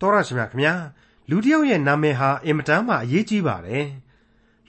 [0.00, 0.74] တော်ရရှိမြခင်ဗျာ
[1.30, 3.86] လူတစ်ယောက်ရဲ့နာမည်ဟာအင်မတန်မှအရေးကြီးပါတယ်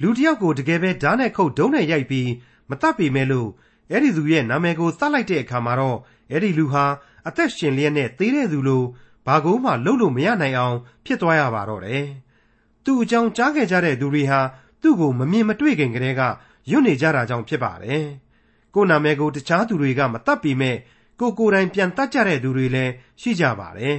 [0.01, 2.29] လူတစ်ယောက်ကိုတကယ်ပဲဓာတ်နဲ့ခုတ်ဒုံးနဲ့ရိုက်ပြီး
[2.69, 3.49] မတတ်ပေမဲ့လို့
[3.91, 5.97] အဲ့ဒီသူရဲ့နာမည်ကိုသတ်လိုက်တဲ့အခါမှာတော့
[6.31, 6.85] အဲ့ဒီလူဟာ
[7.27, 8.83] အသက်ရှင်လျက်နဲ့သေးတဲ့သူလို
[9.27, 12.05] ဘာကိုမှလုပ်လို့မရနိုင်အောင် ဖြစ်သွားရပါတော့တယ်
[12.85, 14.39] သူ့အကြောင်းကြားခဲ့ကြတဲ့သူတွေဟာ
[14.81, 16.21] သူ့ကိုမမြင်မတွေ့ခင်ကတည်းက
[16.69, 18.05] ယွတ်နေကြတာကြောင့်ဖြစ်ပါတယ်
[18.73, 20.77] ကိုယ်နာမည်ကိုတခြားသူတွေကမတတ်ပေမဲ့
[21.19, 22.91] ကိုကိုယ်တိုင်ပြန်တတ်ကြတဲ့သူတွေလည်း
[23.21, 23.97] ရှိကြပါတယ်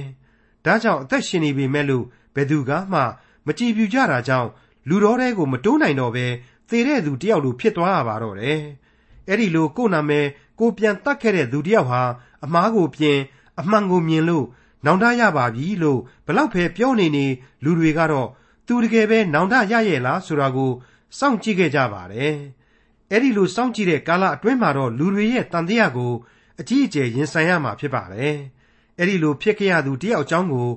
[0.65, 2.99] ဒါကြောင့်အသက်ရှင်နေပေမဲ့လို့ဘယ်သူကမှ
[3.45, 4.49] မကြည်ပြူကြတာကြောင့်
[4.89, 6.25] လူတော်တဲကိုမတိုးနိုင်တော့ပဲ
[6.69, 8.59] သေတဲ့သူတယောက်လိုဖြစ်သွားရပါတော့တယ်။
[9.27, 10.27] အဲ့ဒီလိုကို့နာမည်
[10.59, 12.01] ကိုပြန်တတ်ခဲ့တဲ့သူတယောက်ဟာ
[12.45, 13.17] အမားကိုပြင်
[13.59, 14.45] အမှန်ကိုမြင်လို့
[14.85, 17.25] နောင်တရပါပြီလို့ဘလောက်ပဲပြောနေနေ
[17.63, 18.29] လူတွေကတော့
[18.67, 20.71] သူတကယ်ပဲနောင်တရရဲ့လားဆိုတာကို
[21.17, 22.33] စောင့်ကြည့်ခဲ့ကြပါတယ်။
[23.11, 26.13] အဲ့ဒီလိုစောင့်ကြည့်တဲ့ကာလအတွင်းမှာတော့လူတွေရဲ့တန်တရားကို
[26.59, 28.35] အကြီးအကျယ်ရင်ဆိုင်ရမှာဖြစ်ပါတယ်။
[28.97, 30.69] အဲ့ဒီလိုဖြစ်ခဲ့ရသူတယောက်အကြောင်းကို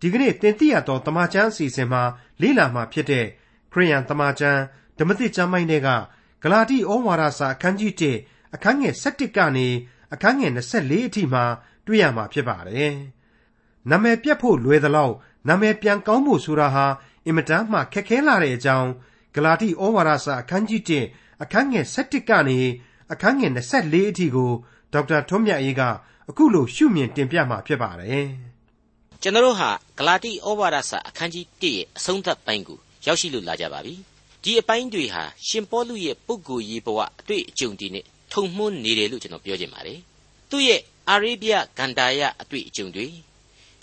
[0.00, 2.02] ဒီကနေ့တင်ပြရတော့တမချန်းအစီအစဉ်မှာ
[2.40, 3.26] လေ့လာမှာဖြစ်တဲ့
[3.72, 4.60] ခရိယန်တမချန်း
[4.98, 5.88] ဓမ္မသစ်ကျမ်းပိုင်းတွေက
[6.42, 7.92] ဂလာတိဩဝါဒစာအခန်းကြီး
[8.24, 9.68] 1အခန်းငယ်17ကနေ
[10.14, 11.44] အခန်းငယ်24အထိမှာ
[11.86, 12.94] တွေ့ရမှာဖြစ်ပါတယ်။
[13.90, 15.14] နာမည်ပြတ်ဖို့လွယ်သလောက်
[15.48, 16.86] နာမည်ပြန်ကောင်းဖို့ဆိုတာဟာ
[17.26, 18.90] အင်မတန်မှခက်ခဲလာတဲ့အကြောင်း
[19.34, 22.58] ဂလာတိဩဝါဒစာအခန်းကြီး1အခန်းငယ်17ကနေ
[23.12, 24.52] အခန်းငယ်24အထိကို
[24.92, 25.82] ဒေါက်တာထွန်းမြတ်အေးက
[26.30, 28.26] အခုလိုရှုမြင်တင်ပြมาဖြစ်ပါတယ်။
[29.22, 33.94] ကျွန်တော်တို့ဟာဂလာတိဩဝါဒစာအခန်းကြီး1ရဲ့အဆုံးသတ်ပိုင်းကိုရောက်ရှိလို့လာကြပါပြီ
[34.42, 39.98] ဒီအပိုင်းတွေဟာရှင်ပေါလုရဲ့ပုဂ္ဂိုလ်ရေးဘဝအတွေ့အကြုံတွေနဲ့ထုံမှန်းနေတယ်လို့ကျွန်တော်ပြောချင်ပါတယ်
[40.50, 43.06] သူ့ရဲ့အာရေဗျဂန္ဓာယအတွေ့အကြုံတွေ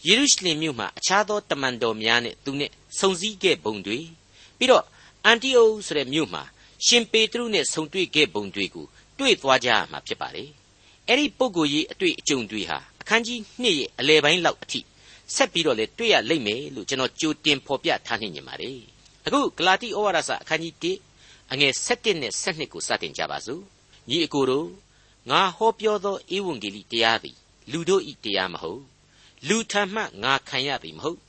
[0.08, 4.00] ယေရုရှလင်မြို့မှာအခြားသောတမန်တော်များနဲ့သူနဲ့ဆုံစည်းခဲ့ပုံတွေ
[4.58, 4.86] ပြီးတော့
[5.26, 6.44] အန်တီအိုဆိုတဲ့မြို့မှာ
[6.86, 8.86] ရှင်ပေတရုနဲ့ဆုံတွေ့ခဲ့ပုံတွေကို
[9.20, 10.50] တွေ့သွားကြရမှာဖြစ်ပါတယ်
[11.08, 14.80] အဲ့ဒီပုဂ္ဂိုလ်ရေးအတွေ့အကြုံတွေဟာအခန်းကြီး2ရဲ့အလယ်ပိုင်းလောက်အထိ
[15.36, 18.80] ဆက်ပြီးတော့လေတွေ့ရလိမ့်မယ်လို့ကျွန်တော်ကြိုတင်ဖော်ပြထားနေနေပါတယ်
[19.26, 23.62] အခုဂလာတိဩဝါဒစာအခန်းကြီး1အငယ်7နဲ့7ကိုစတင်ကြပါစို့
[24.10, 24.68] ညီအကိုတို့
[25.30, 27.38] ငါဟောပြောသောဧဝံဂေလိတရားသည်
[27.72, 28.82] လူတို့ဤတရားမဟုတ်
[29.48, 31.20] လူထံမှငါခံရသည်မဟုတ်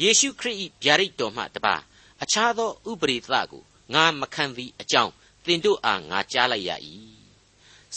[0.00, 1.74] ယေရှုခရစ်၏ဗျာဒိတ်တော်မှတပါ
[2.22, 3.62] အခြားသောဥပရိသကို
[3.94, 5.12] ငါမခံသည်အကြောင်း
[5.44, 6.70] သင်တို့အားငါကြားလိုက်ရ၏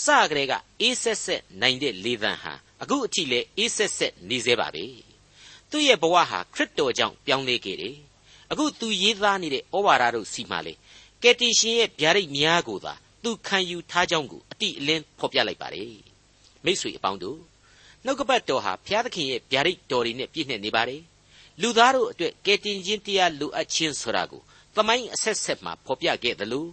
[0.04, 4.84] စကလေးကအေးဆက်ဆက်နိုင်တဲ့လေသံဟာအခုအထိလည်းအေးဆက်ဆက်နေသေးပါပဲ
[5.70, 7.96] သူ့ရဲ့ဘဝဟာခရစ်တော်ကြောင့်ပြောင်းလဲခဲ့တယ်။
[8.52, 10.74] အခုသူရေးသားနေတဲ့ဩဝါဒတို့စီမှာလေ
[11.22, 12.94] ကယ်တင်ရှင်ရဲ့ဗျာဒိတ်များကိုသာ
[13.24, 15.92] သူခံယူထားကြောင်းကိုအတိအလင်းဖော်ပြလိုက်ပါတယ်။
[16.64, 17.38] မိတ်ဆွေအပေါင်းတို့
[18.04, 21.00] နှုတ်ကပတ်တော်ဟာဘုရားသခင်ရဲ့ဗျာဒိတ်တော်တွေနဲ့ပြည့်နှက်နေပါတယ်။
[21.60, 24.42] လူသားတို့အတွက်ကယ်တင်ခြင်းတရားလိုအပ်ခြင်းဆိုတာကို
[24.76, 26.66] သမိုင်းအဆက်ဆက်မှာဖော်ပြခဲ့သလို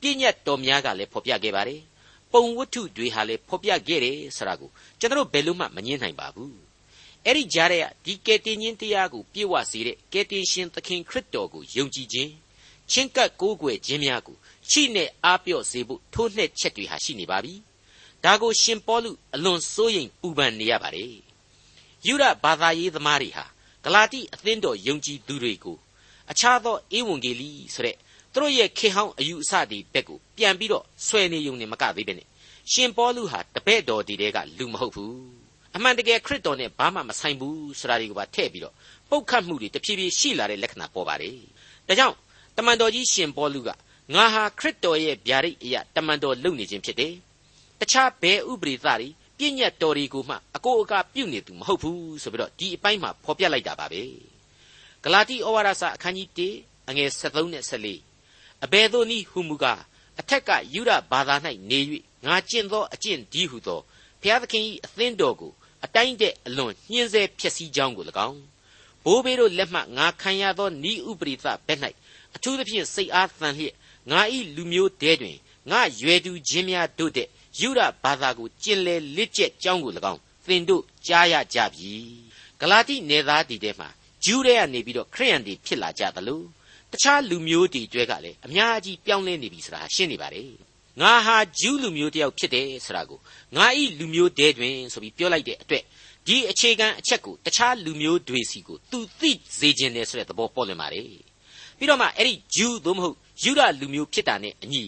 [0.00, 1.80] ပြည့်ညတ်တော်များကလည်းဖော်ပြခဲ့ပါတယ်။
[2.32, 4.70] ပုံဝတ္ထုတွေဟာလည်းဖော်ပြခဲ့တယ်ဆိုတာကို
[5.00, 6.52] ကျွန်တော်ဘယ်လို့မှမငြင်းနိုင်ပါဘူး။
[7.26, 12.30] အဲ့ဒီကြားတဲ့ဒီကယ်တင်ရှင်တရားကိုပြည့်ဝစေတဲ့ကယ်တင်ရှင်သခင်ခရစ်တော်ကိုယုံကြည်ခြင်း
[12.90, 14.36] ချင်းကပ်ကိုးကွယ်ခြင်းများကို
[14.70, 17.54] ရှိနဲ့အားပြော့စေဖို့ထိုးနှက်ချက်တွေဟာရှိနေပါပြီ။
[18.24, 21.14] ဒါကိုရှင်ပေါလုအလွန်စိုးရိမ်ပူပန်နေရပါတယ်။
[22.06, 23.44] ယူရဘာသာရေးသမားတွေဟာ
[23.84, 25.76] ဂလာတိအသင်းတော်ယုံကြည်သူတွေကို
[26.30, 27.96] အခြားသောဧဝံဂေလိဆိုတဲ့
[28.32, 32.26] သူတို့ရဲ့ခေဟောင်းအယူအဆတွေဘက်ကိုပြန်ပြီးတော့ဆွဲနေုံနဲ့မကသေးပဲနဲ့
[32.72, 35.42] ရှင်ပေါလုဟာတပည့်တော်ဒီတဲကလူမဟုတ်ဘူး
[35.76, 38.74] အမှန်တကယ်ခရစ်တော်နဲ့ဘာမှမဆိုင်ဘူးဆိုတာတွေကိုပါထည့်ပြီးတော့
[39.10, 41.36] ပုတ်ခတ်မှုတွေတဖြည်းဖြည်းရှိလာတဲ့လက္ခဏာပေါ်ပါတယ်။
[41.88, 42.16] ဒါကြောင့်
[42.56, 43.70] တမန်တော်ကြီးရှင်ပေါလုက
[44.14, 47.14] ငါဟာခရစ်တော်ရဲ့ဗျာဒိတ်အရာတမန်တော်လုပ်နေခြင်းဖြစ်တယ်။
[47.80, 54.02] တခြားဘယ်ဥပရိသတွေပြည့်ညတ်တော်တွေကိုမှအကိုအကာပြုနေသူမဟုတ်ဘူးဆိုပြီးတော့ဒီအပိုင်းမှာဖော်ပြလိုက်တာပါပဲ။
[55.04, 58.11] ဂလာတိဩဝါဒစာအခန်းကြီး1အငယ်73နဲ့74
[58.64, 59.80] အဘယ်သို့နည်းဟုမူကား
[60.20, 61.34] အထက်ကယူရဘာသာ၌
[61.70, 61.78] နေ၍
[62.26, 63.80] ငါကျင့်သောအကျင့်ဒီဟုသော
[64.20, 65.52] ဘုရားသခင်၏အသင်းတော်ကို
[65.84, 68.40] အတိုင်းတဲ့အလွန်ညှင်းဆဲဖြစ်စည်းကြောင်းကို၎င်း
[69.04, 71.78] ဘိုးဘေးတို့လက်မှငါခံရသောဤဥပရိသဘက်၌
[72.34, 73.74] အထူးသဖြင့်စိတ်အားသန်လျက်
[74.10, 75.38] ငါဤလူမျိုးတဲတွင်
[75.70, 77.28] ငါရွယ်သူချင်းများတို့တဲ့
[77.60, 81.92] ယူရဘာသာကိုကျင်လည်လက်ကျက်ကြောင်းကို၎င်းသင်တို့ကြားရကြပြီ
[82.60, 83.88] ဂလာတိနယ်သားဒီထဲမှာ
[84.24, 86.42] ဂျူးတွေကနေပြီးတော့ခရိယန်တွေဖြစ်လာကြသလို
[86.92, 90.48] တခြားလူမျိုးတွေတွဲကလည်းအများကြီးပြောင်းလဲနေပြီဆိုတာရှင်းနေပါတယ်
[91.00, 93.18] ငါဟာဂျူးလူမျိုးတယောက်ဖြစ်တယ်ဆိုတာကို
[93.56, 95.84] ငါဤလူမျိုးတဲတွင်ဆိုပြီးပြောလိုက်တဲ့အတွက်
[96.26, 101.04] ဒီအခြေခံအချက်ကိုတခြားလူမျိုးတွေစီကိုသူသိစေခြင်းနဲ့ဆိုတဲ့သဘောပေါ်လွင်ပါတယ်
[101.78, 104.84] ပြီးတော့မှအဲ့ဒီဂျူးသို့မဟုတ်ယူဒလူမျိုးဖြစ်တာနဲ့အညီ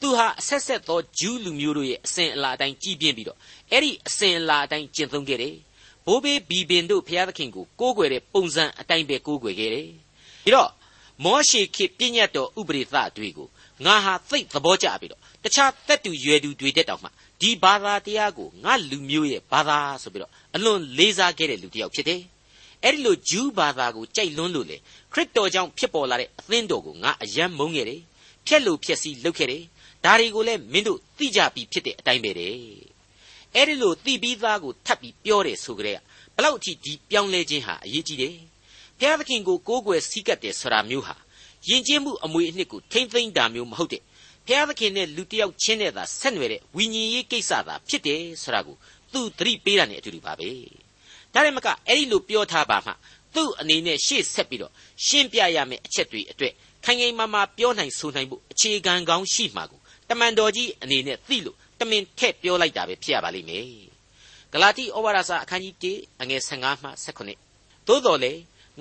[0.00, 3.38] သူဟာအဆက်ဆက်သောဂျူးလူမျိုးတို့ရဲ့အစဉ်အလာအတိုင်းကြည်ပြင်းပြီးတော့
[3.70, 5.56] အဲ့ဒီအစဉ်အလာအတိုင်းကျင့်သုံးခဲ့တယ်
[6.06, 9.88] ဘိုးဘေးဘီဘင်တို့ဘုရားသခင်ကိုကိုးကွယ်တဲ့ပုံစံအတိုင်းပဲကိုးကွယ်ခဲ့တယ်
[10.44, 10.70] ပြီးတော့
[11.22, 13.48] မောရှေခေပြည့်ညတ်တော်ဥပရိသတွေကို
[13.84, 17.08] ငါဟာသိသဘောကျပြီးတော့တခြားသက်တူရွယ်တူတွေတက်တောင်မှ
[17.40, 22.20] ဒီဘာသာတရားကိုငါလူမျိုးရဲ့ဘာသာဆိုပြီးတော့အလွန်လေးစားခဲ့တဲ့လူတစ်ယောက်ဖြစ်တယ်။
[22.84, 24.76] အအဲ့ဒီလိုဂျူးဘာသာကိုကြိုက်လွန်းလို့လေ
[25.12, 28.00] ခရစ်တော်ကြောင့်ဖြစ်ပေါ်လာတဲ့အသင်းတော်ကိုငါအယံမုန်းခဲ့တယ်
[28.46, 29.62] ဖျက်လို့ဖျက်ဆီးလုပ်ခဲ့တယ်
[30.04, 32.54] ဒါတွေကိုလည်းမင်းတို့သိကြပြီးဖြစ်တဲ့အတိုင်းပဲတဲ့
[33.54, 35.98] အဲ့ဒီလိုသိပြီးသားကိုထပ်ပြီးပြောတယ်ဆိုကြတဲ့
[36.36, 38.36] ဘလောက်အထိဒီပြောင်းလဲခြင်းဟာအရေးကြီးတယ်
[39.00, 41.14] ဘုရားသခင်ကိုကိုးကွယ်စည်းကပ်တယ်ဆိုတာမျိုးဟာ
[41.68, 44.02] ယဉ်ကျေးမှုအမွေအနှစ်ကိုထိမ့်သိမ့်တာမျိုးမဟုတ်တဲ့
[44.46, 48.76] ဘုရားသခင်နဲ့လူတစ်ယောက်ချင်းနဲ့သာဆက်နွယ်တဲ့ဝိညာဉ်ရေးကိစ္စသာဖြစ်တယ်ဆိုတာကို
[49.12, 50.50] သူသတိပေးတာနဲ့အတူတူပါပဲ
[51.32, 52.92] ဒါလည်းမကအဲ့ဒီလိုပြောထားပါမှ
[53.34, 54.72] သူ့အနေနဲ့ရှေ့ဆက်ပြီးတော့
[55.06, 56.52] ရှင်းပြရမယ့်အချက်တွေအတွက်
[56.84, 59.80] ခိုင်ခိုင်မာမာပြောနိုင်ဆိုနိုင်ဖို့အခြေခံကောင်းရှိမှာကို
[60.10, 63.66] တမန်တော်ကြီးအနေနဲ့သိလို့တမင်ထည့်ပြောလိုက်တာပဲဖြစ်ရပါလိမ့်မယ်
[64.52, 66.88] ဂလာတိဩဝါဒစာအခန်းကြီး1အငယ်15မှ
[67.38, 68.32] 18သို့တော်လေ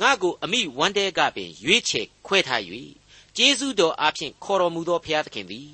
[0.01, 2.62] ငါကိုအမိဝမ်းတဲကပင်ရွေးချယ်ခွဲထား၍
[3.36, 5.72] ကျေးဇူးတော်အားဖြင့်ခေါ်တော်မူသောဘုရားသခင်သည်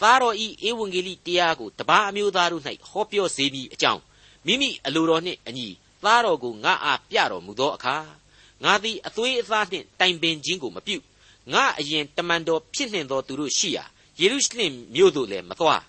[0.00, 4.02] သားတော်ဤဧဝံဂေလိတရားကိုတပါးအမျိုးသားတို့၌ဟောပြောစေမည်အကြောင်း
[4.46, 5.68] မိမိအလိုတော်နှင့်အညီ
[6.04, 7.96] သားတော်ကိုငါအားပြတော်မူသောအခါ
[8.64, 10.96] ငါသည်အသွေးအသားနှင့်တိုင်ပင်ခြင်းကိုမပြု
[11.52, 13.84] ငါအရင်တမန်တော်ဖြစ်နှင့်သောသူတို့ရှိရာ
[14.20, 15.82] ယေရုရှလင်မြို့သို့လည်းမသွား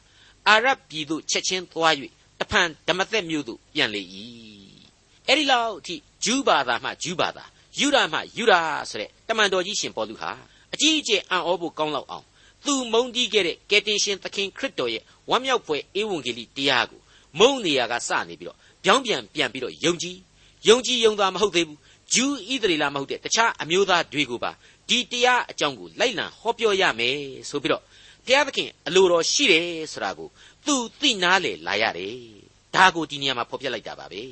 [0.48, 1.94] အာရဗ်ပြည်သို့ချက်ချင်းသွား၍
[2.40, 4.02] တဖန်ဓမ္မသက်မြို့သို့ပြန်လေ၏
[5.28, 7.46] အဲ့ဒီလောက်အထိဂျူးဘာသာမှဂျူးဘာသာ
[7.80, 8.54] ယူဒမှယူဒ
[8.90, 10.32] ဆိုတဲ့တမန်တော်ကြီးရှင်ပေါလုဟာ
[10.74, 12.26] အကြီးအကျယ်အံ့ဩဖို့ကောင်းလောက်အောင်
[12.66, 17.00] သူမုန်းတီးခဲ့တဲ့ကယ်တင်ရှင်သခင်ခရစ်တော်ရဲ့ဝမ်းမြောက်ဖွယ်ဧဝံဂေလိတရားကို
[17.40, 20.18] မုန်းနေရကစနေပြီးတော့ပြောင်းပြန်ပြန်ပြီးတော့ယုံကြည်
[20.68, 21.80] ယုံကြည်ယုံသားမဟုတ်သေးဘူး
[22.14, 24.52] ဂျူးဣသရေလမဟုတ်တဲ့တခြားအမျိုးသားတွေကိုပါ
[24.90, 27.18] ဒီတရားအကြောင်းကိုလိုက်လံဟောပြောရမယ်
[27.50, 27.84] ဆိုပြီးတော့
[28.26, 30.28] ဘုရားသခင်အလိုတော်ရှိတယ်ဆိုတာကို
[30.66, 32.18] သူသိနာလေလာရတယ်
[32.76, 34.24] ဒါကိုဒီနေရာမှာဖော်ပြလိုက်တာပါပဲ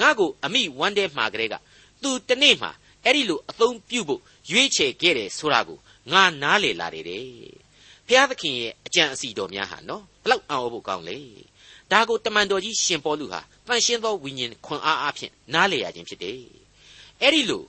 [0.00, 1.54] ငါ့ကိုအမိဝမ်းတဲမှာကလေးက
[2.02, 2.70] သူတနေ့မှာ
[3.04, 4.20] အဲ့ဒီလိုအသုံးပြုဖို့
[4.50, 5.78] ရွေးချယ်ခဲ့တယ်ဆိုတာကို
[6.12, 7.24] ငါနားလေလာတယ်တဲ့
[8.06, 11.18] ဘုရားသခင်ရဲ့အကြံအစီတော်များဟာနော်ဘလောက်အောင်ဖို့ကောင်းလဲ
[11.92, 16.38] ဒါကိုတမန်တော်ကြီးရှင်ပေါလုဟာတန်ရှင်းသောဝိညာဉ်ခွန်အားအဖြစ်နားလေရခြင်းဖြစ်တယ်
[17.20, 17.62] အဲ့ဒီလို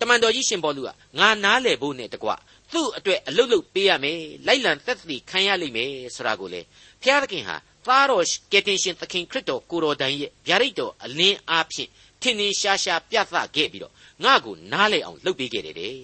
[0.00, 0.88] တမန်တော်ကြီးရှင်ပေါလုက
[1.18, 2.30] ငါနားလေဖို့နဲ့တကွ
[2.72, 6.60] သူ့အတွက်အလုတ်လုတ်ပေးရမယ်လိုက်လံသက်သေခံရလိမ့်မယ်ဆိုတာကိုလေ
[7.02, 11.90] ဘုရားသခင်ဟာသားတော်ကယ်တင်ရှင်သခင်ခရစ်တော်ကိုတော်တိုင်ရဲ့ဗျာဒိတ်တော်အလင်းအားဖြင့်
[12.22, 13.94] ထင်ထင်ရှားရှားပြသခဲ့ပြီးတော့
[14.24, 15.94] ငါ့ကိုနားလေအောင်လှုပ်ပေးခဲ့တယ်တဲ့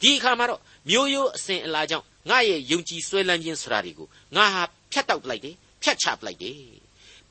[0.00, 4.62] ဒီအခါမှာတော့မျိုးရိုးအစဉ်အလာကြောင့်ငါရဲ့ယုံကြည်ဆွဲလန်းခြင်းဆိုတာတွေကိုငါဟာ
[4.92, 6.56] ဖြတ်တောက်လိုက်တယ်ဖြတ်ချပလိုက်တယ်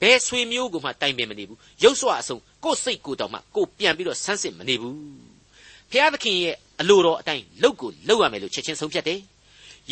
[0.02, 4.98] ဘယ်ဆွေမျိုးကိုမှတိုင်ပင်မနေဘူးရုပ်စွာအဆုံးကိုယ်စိတ်ကိုယ်တော်မှကိုပြန်ပြီးတော့ဆန်းစစ်မနေဘူး
[5.92, 9.20] ဖျားသခင်ရဲ့အလိုတော်အတိုင်းလှုပ်ကိုလှုပ်ရမယ်လို့ချက်ချင်းဆုံးဖြတ်တယ်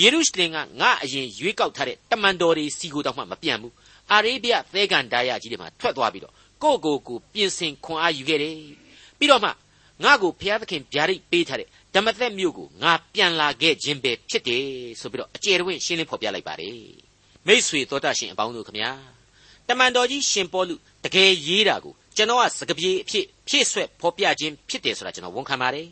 [0.02, 3.74] ယေရုရှလင်ကငါအရင်ရွေးကောက်ထားတဲ့တမန်တော်တွေစီကိုတောင်မှမပြန်ဘူး
[4.12, 6.34] အာရေဗျသဲကန်ဒါယကြီးတွေမှာထွက်သွားပြီးတော့
[6.64, 8.56] ကိုကိုကိုပြင်ဆင်ခွန်အားယူခဲ့တယ်
[9.18, 9.50] ပြီးတော့မှ
[10.04, 14.64] ငါ့ကိုဘုရားသခင်ဗျာဒိတ်ပေးထားတဲ့ဓမ္မသက်မြို့ကိုငါပြန်လာခဲ့ခြင်းပဲဖြစ်တယ်
[15.02, 16.80] ဆိုပြီးတော့အကျယ်တဝင့်ရှင်းလင်းဖော်ပြလိုက်ပါတယ်
[17.48, 18.92] မိษွေတော်တတ်ရှင်အပေါင်းတို့ခမညာ
[19.68, 20.76] တမန်တော်ကြီးရှင်ပေါလု
[21.06, 25.88] တကယ်ရေးတာကိုကျွန်တော်ကစကပြေအဖြစ်ဖြည့်ဆွက်ဖော်ပြခြင်းဖြစ်တယ်ဆိုတာကျွန်တော်ဝန်ခံပါတယ်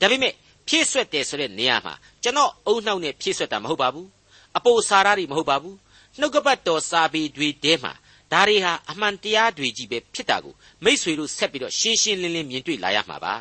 [0.00, 0.32] ဒါပေမဲ့
[0.68, 4.08] ဖြည့်ဆွက်တယ်ဆိုတဲ့နေရာမှာကျွန်တော်အုံနှောက်နဲ့ဖြည့်ဆွက်တာမဟုတ်ပါဘူး
[4.56, 5.76] အပိုစာရတွေမဟုတ်ပါဘူး
[6.18, 7.92] နှုတ်ကပတ်တော်စာပေတွေတဲမှာ
[8.32, 13.36] ဒါတွေဟာအမှန်တရားတွေကြီးပဲဖြစ်တာကိုမိษွေတို့ဆက်ပြီးတော့ရှင်းရှင်းလင်းလင်းမြင်တွေ့လာရမှာပါ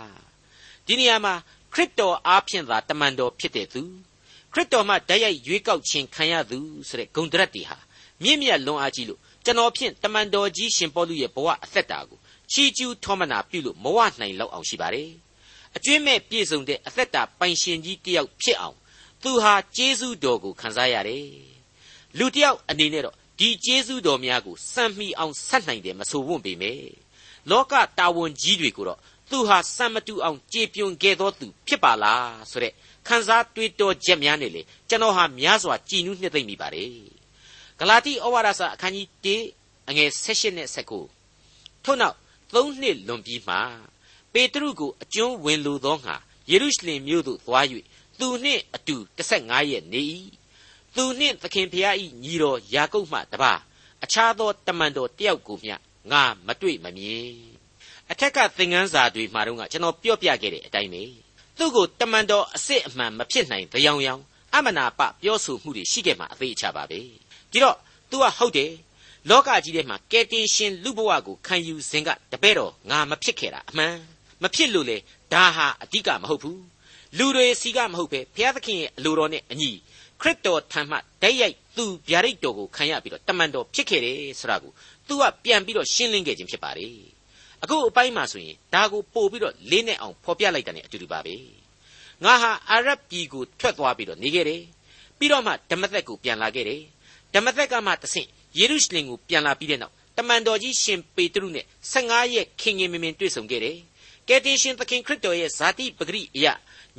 [0.85, 1.33] ဒီနေရာမှာ
[1.73, 3.81] ခရစ်တော်အားဖြင့်သာတမန်တော်ဖြစ်တဲ့သူ
[4.53, 6.57] ခရစ်တော်မှဓာတ်ရိုက်ရွေးကောက်ခြင်းခံရသူ
[6.87, 7.77] ဆိုတဲ့ဂုဏ်တရက်တွေဟာ
[8.23, 12.19] မြင့်မြတ်လွန်အားကြီးလို့ကျွန်တော်ဖြင့်တမန်တော်ကြီးရှင်ပေါလုရဲ့ဘဝအသက်တာကို
[12.51, 15.09] ချီးကျူးထောမနာပြုလို့မဝနိုင်လောက်အောင်ရှိပါတယ်
[15.75, 18.77] အကျွင့်မဲ့ပြည့်စုံတဲ့အသက်တာပိုင်ရှင်ကြီးတယောက်ဖြစ်အောင်
[19.23, 21.27] သူဟာကျေးဇူးတော်ကိုခံစားရတယ်
[22.17, 26.91] လူတယောက်အနေနဲ့တော့ ဒီကျေးဇူးတော်များကိုစံမှီအောင်ဆက်နိုင်တယ်မဆိုဝွင့်ပေမယ့်
[27.49, 32.73] လောကတာဝန်ကြီးတွေကိုတော့သူဟာစံမတူအောင်ကြေပြွန်ခဲ့သောသူဖြစ်ပါလားဆိုတဲ့
[33.07, 36.93] ခန်းစားတွေးတောချက်များနဲ့လေကျွန်တော်ဟာများစွာကြည်နူးနှစ်သိမ့်မိပါတယ်
[37.79, 40.67] ဂလာတိဩဝါဒစာအခန်းကြီး1အငယ်16နဲ့
[41.27, 42.15] 19ထို့နောက်
[42.55, 43.55] သုံးနှစ်လွန်ပြီးမှ
[44.33, 46.15] ပေတရုကိုအကျွန်းဝင်လိုသောငါ
[46.49, 47.65] ယေရုရှလင်မြို့သို့သွား၍
[48.19, 50.01] သူနှင့်အတူ15ရက်နေ၏
[50.95, 53.53] သူနှင့်သခင်ဖျား၏ညီတော်ယာကုပ်မှတပါ
[54.03, 55.75] အခြားသောတမန်တော်တယောက်ကိုမျှ
[56.11, 57.35] ငါမတွေ့မမြင်
[58.11, 61.03] အထက်ကသင်ခန်းစာတွေမှာတော့ကျွန်တော်ပြောပြခဲ့တဲ့အတိုင်းပဲ
[61.57, 64.21] သူ့ကိုတမန်တော်အစ်စ်အမှန်မဖြစ်နိုင်ကြောင်ယောင်
[64.55, 66.99] အမနာပပြောဆိုမှုတွေရှိခဲ့မှာအသေးချပါပဲ
[67.51, 67.77] ဒီတော့
[68.09, 68.71] तू ကဟုတ်တယ်
[69.29, 73.95] လောကကြီးထဲမှာကယ်တင်ရှင်လူဘဝကိုခံယူစဉ်ကတပည့်တော်ငါမဖြစ်ခဲ့တာအမှန်
[74.41, 74.97] မဖြစ်လို့လေ
[75.33, 76.61] ဒါဟာအဓိကမဟုတ်ဘူး
[77.17, 79.71] လူတွေစီကမဟုတ်ပဲဘုရားသခင်ရဲ့အလိုတော်နဲ့အညီ
[80.21, 84.71] ခရစ်တော်ထံမှဓာတ်ရိုက်သူဗျာဒိတ်တော်ကိုခံရပြီးတော့တမန်တော်ဖြစ်ခဲ့တယ်ဆိုတာကို
[85.07, 86.95] तू ကပြန်ပြီးတော့ရှင်းလင်းခဲ့ခြင်းဖြစ်ပါတယ်
[87.63, 91.35] အခုအပိုင်းမှာဆိုရင်ဒါကိုပို့ပြီးတော့လေးနဲ့အောင်ဖော်ပြလိုက်တာ ਨੇ အတူတူပါပဲ
[92.23, 94.61] ငါဟာအာရဗ်ပြည်ကိုထွက်သွားပြီးတော့နေခဲ့တယ်
[95.17, 96.81] ပြီးတော့မှဓမ္မသက်ကိုပြန်လာခဲ့တယ်
[97.33, 103.77] ဓမ္မသက်ကမှတဆင့်ယေရုရှလင်ကိုပြန်လာပြီးတဲ့နောက်တမန်တော်ကြီးရှင်ပေတရုနဲ့15ရက်ခင်ခင်မင်မင်တွေ့ဆုံခဲ့တယ်
[104.27, 106.47] ကကယ်တင်ရှင်သခင်ခရစ်တော်ရဲ့ဇာတိပဂရိအယ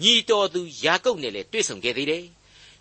[0.02, 2.24] ညီတော်သူယာကုပ်နဲ့လည်းတွေ့ဆုံခဲ့သေးတယ်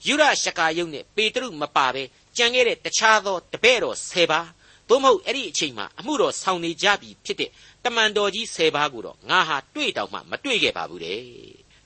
[0.08, 2.04] ယူရရှကာယုတ်နဲ့ပေတရုမပါပဲ
[2.38, 4.48] ကြံခဲ့တဲ့တခြားသောတပည့်တော်၁၀ပါး
[4.90, 7.50] သို့မဟုတ်အဲ့ဒီအချိန်မှာအမှုတော်ဆောင်နေကြပြီဖြစ်တဲ့
[7.86, 11.20] တမန်တော်ကြီး၁၀ပါးကိုတော့ငါဟာတွေ့တောင်မှမတွေ့ခဲ့ပါဘူးတဲ့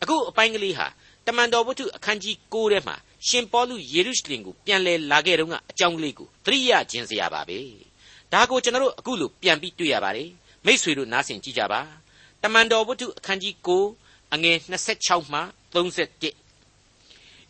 [0.01, 0.88] အခုအပိုင်းကလေးဟာ
[1.27, 2.95] တမန်တော်ဝတ္ထုအခန်းကြီး9ထဲမှာ
[3.27, 7.60] ရှင်ပေါလုယေရုရှလင်ကိုပြန်လည်လာခဲ့တုန်းကအကြောင်းကလေးကိုသတိရခြင်းစရာပါပဲ
[8.34, 10.29] ဒါကိုကျွန်တော်တို့အခုလိုပြန်ပြီးတွေ့ရပါတယ်
[10.65, 11.81] မိษွေတို့နားဆင်ကြည့်ကြပါ
[12.43, 14.57] တမန်တော်ဝတ္ထုအခန်းကြီး9အငယ်
[14.95, 15.41] 26မှ
[15.74, 16.44] 31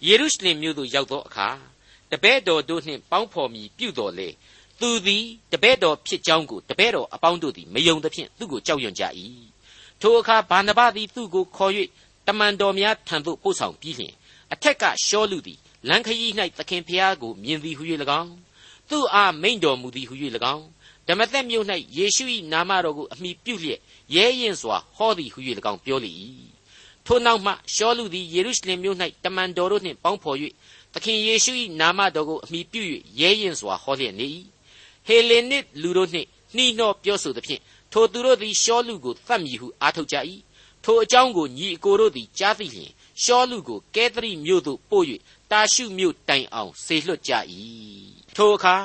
[0.07, 1.49] ယေရုရှလင်မြို့သို့ရောက်သောအခါ
[2.11, 4.29] တပည့်တော်တို့နှင့်ပေါင်းဖော်မီပြုတော်လေ
[4.79, 9.03] သူသည်တပည့်တော်ဖြစ်ကြောင်းကိုတပည့်တော်အပေါင်းတို့သည်မယုံသဖြင့်သူ့ကိုကြောက်ရွံ့ကြ၏
[10.01, 11.73] ထိုအခါဗာနဗသည်သူ့ကိုခေါ်၍
[12.27, 14.13] တမန်တော်များထံသို့ပို့ဆောင်ပြီးလျှင်
[14.53, 17.83] အထက်ကရှောလူသည်လန်ခရီး၌သခင်ဖျားကိုမြင်သည်ဟု၍၎
[18.21, 18.33] င်း
[18.89, 20.13] သူ့အားမိန်တော်မူသည်ဟု၍၎
[20.53, 20.65] င်း
[21.07, 21.65] ဓမ္မသက်မြို့၌
[21.97, 23.79] ယေရှု၏နာမတော်ကိုအမိပြုလျက်
[24.15, 25.39] ရဲရင်စွာဟောသည်ဟု၍၎
[25.71, 26.11] င်းပြောလေ၏
[27.05, 30.37] ထိုနောက်မှရှောလူသည်ယေရုရှလင်မြို့၌တမန်တော်တို့နှင့်ပေါင်းဖော်၍
[30.93, 32.81] သခင်ယေရှု၏နာမတော်ကိုအမိပြု၍
[33.19, 34.27] ရဲရင်စွာဟောလျက်နေ၏
[35.07, 40.15] ဟေလေနစ်လူတို့နှင့်နှီးနှောပြောဆိုသဖြင့်ထိုသူတို့သည်ရှောလူကိုသတ်မည်ဟုအားထုတ်ကြ၏
[40.83, 42.91] ထိုအကြောင်းကိုညီအကိုတို့သည်ကြားသိလျင်
[43.23, 45.05] ရှောလူကိုကဲသရိမြို့သို့ပို့၍
[45.51, 47.33] တာရှုမြို့တိုင်အောင်ဆေလွတ်ကြ၏
[48.35, 48.75] ထိုအခါ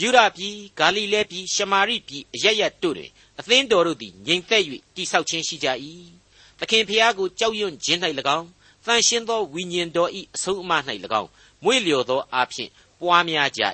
[0.00, 4.62] ယူရပြည်ဂါလိလဲပြည်ရှမာရိပြည်အရရတို့တွင်အသင်းတော်တို့သည်ငြိမ်သက်၍
[4.94, 5.68] တိဆောက်ခြင်းရှိကြ၏
[6.58, 8.00] သခင်ဖျားကိုကြောက်ရွံ့ခြင်း၌၎
[8.36, 8.46] င်း
[8.86, 10.72] တန်ရှင်းသောဝိညာဉ်တော်၏အဆုံးအမ၌၎
[11.20, 11.28] င်း
[11.64, 13.62] မွေ့လျော်သောအဖြစ်ပွားများကြ၏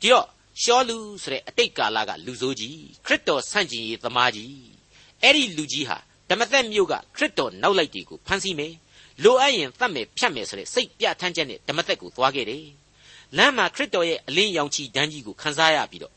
[0.00, 0.26] ဒီတော့
[0.62, 4.54] ရှောလူဆိုတဲ့အတိတ်ကာလကလူဆိုးကြီးခရစ်တော်ဆန့်ကျင်ရေးသမားကြီး
[5.22, 8.74] အဲ့ဒီလူကြီးဟာဓမ္မသက်မြို့ကခရစ်တော်နောက်လိုက်တွေကိုဖမ်းဆီးမယ်
[9.22, 12.66] လိုအပ်ရင်တတ်မယ်ဖြတ်မယ်ဆိုတဲ့စိတ်ပြဋ္ဌာန်းချက်နဲ့ဓမ္မသက်ကိုသွားခဲ့တယ်
[13.36, 16.14] လမ်းမှာခရစ်တော်ရဲ့အလင်းရောင်ချီတန်းကြီးကိုခန်းစားရပြီးတော့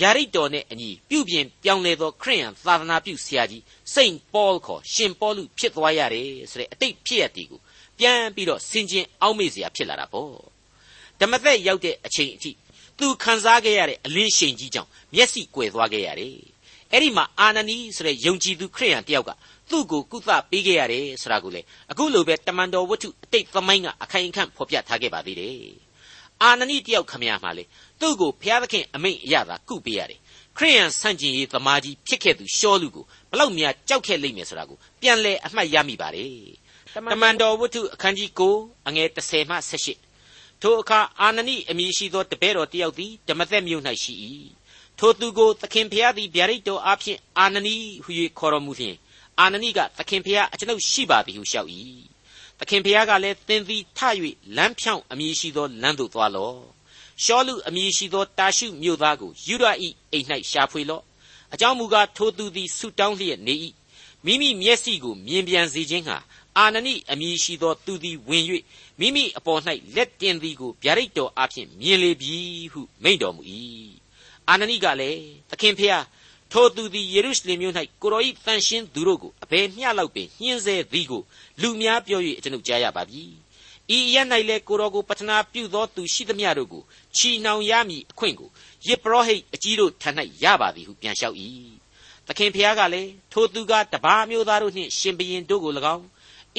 [0.00, 3.62] ဗျာဒိတ်တော်နှင့်အညီပြုပြင်ပြောင်းလဲသောခရစ်ယာန်သာသနာပြုဆရာကြီး
[3.94, 7.60] စိန့်ပေါလ်ခေါ်ရှင်ပေါလုဖြစ်သွားရတယ်ဆိုတဲ့အတိတ်ဖြစ်ရတည်ကို
[7.98, 10.32] ပြန်ပြီးတော့ဆင်ခြင်အောက်မေ့စရာဖြစ်လာတာပေါ့
[11.20, 12.50] ဓမ္မသက်ရောက်တဲ့အချိန်အထိ
[12.98, 16.36] သူခံစားခဲ့ရတဲ့အလင်းရှိန်ကြီးကြောင့်မျက်စိကွယ်သွားခဲ့ရတယ်
[16.92, 19.30] အဲ့ဒီမှာအာနနီဆိုတဲ့ယုံကြည်သူခရိယန်တယောက်က
[19.70, 25.87] သူ့ကိုကုသပေးခဲ့ရတယ်ဆိုတာကိုလေအခုလိုပဲတမန်တော်ဝတ္ထုအတိတ်သမိုင်းကအခိုင်အခန့်ဖော်ပြထားခဲ့ပါသေးတယ်
[26.42, 27.64] အာနနီတယောက်ခမရမှာလေ
[28.00, 30.20] သူ့ကိုဘုရားသခင်အမိန့်အရသာကုပေးရတယ်
[30.56, 36.32] ခရိယန်ဆန့်ကျင်ရေးသမားကြီးဖြစ်ခဲ့သူရှောလူကိုဘလောက်များကြောက်ခဲ့လိမ့်မယ်ဆိုတာကိုပြန်လဲအမှတ်ရမိပါတယ်
[37.12, 39.56] တမန်တော်ဝတ္ထုအခန်းကြီး9အငယ်30မှ
[40.10, 44.14] 18ထိုအခါအာနနိအမည်ရှိသောတပည့်တော်တယောက်သည်ဓမ္မသက်မြို့၌ရှိ၏
[44.98, 48.96] ထိုသူကိုသခင်ဖျားသည်ဗျာဒိတ်တော်အားဖြင့်အာနနိဟု၍ခေါ်တော်မူလျှင်
[49.40, 51.68] အာနနိကသခင်ဖျားအကျွန်ုပ်ရှိပါသည်ဟုလျှောက်၏
[52.58, 54.00] သခင်ဖျားကလည်းသင်သည်ထ၍
[54.56, 56.58] လမ်းဖြောင်းအမည်ရှိသောလမ်းသို့သွားလော့
[57.24, 59.64] ရှောလူအမည်ရှိသောတာရှုမြို့သားကိုယူဒ၏
[60.12, 61.02] အိမ်၌ရှာဖွေလော့
[61.54, 63.54] အကြောင်းမူကားထိုသူသည်ဆုတောင်းလျက်နေ၏
[64.24, 66.18] မိမိမျက်စိကိုမြင်ပြန်စေခြင်းဟာ
[66.56, 68.44] အာနနိအမည်ရှိသောသူသည်ဝင်၍
[69.00, 69.60] မိမိအပေါ်၌
[69.94, 72.36] လက်တင်သည်ကိုဗျာဒိတ်တော်အဖျင်မြင်လေပြီ
[72.72, 73.42] ဟုမိန့်တော်မူ၏
[74.48, 76.02] အာနနိကလည်းသခင်ဖျား
[76.52, 81.22] ထိုသူသည်ယေရုရှလင်မြို့၌ကိုရောဤတန်ရှင်းသူတို့ကိုအဘယ်မျှလောက်ပင်ညှင်းဆဲသည်ကို
[81.60, 83.22] လူများပြော၍ကျွန်ုပ်ကြားရပါပြီ
[83.96, 84.16] ဤရ၌
[84.48, 86.82] လည်းကိုရောကိုပတနာပြုသောသူရှိသမျှတို့ကို
[87.16, 88.48] ချီနှောင်ရမည်အခွင့်ကို
[88.86, 90.10] ယေပရောဟိတ်အကြီးတို့ထံ၌
[90.42, 91.36] ရပါသည်ဟုပြန်လျှောက်၏
[92.26, 96.04] သခင်ဖျားကလည်းထိုသူကတပါးမျိုးသားတို့နှင့်ရှင်ဘရင်တို့ကို၎င်း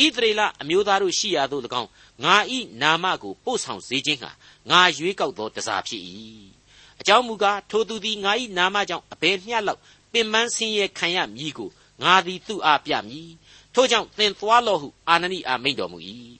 [0.04, 1.90] ဣသရေလအမျိုးသားတို့ရှိရာသို့၎င်း
[2.24, 4.32] ငါဤနာမကိုပို့ဆောင်စေခြင်းဟာ
[4.70, 6.02] ငါရွေးကောက်သောတစားဖြစ်၏
[7.00, 9.80] အကြောင်းမူကားထိုသူသည်ငါ၏နာမကြောင့်အဘယ်မျှလောက်
[10.12, 11.70] ပင်ပန်းဆင်းရဲခံရမည်ကို
[12.04, 13.30] ငါသည်သူ့အားပြမည်
[13.74, 16.00] ထို့ကြောင့်သင်သွားလော့ဟုအာနနိအားမိန့်တော်မူ၏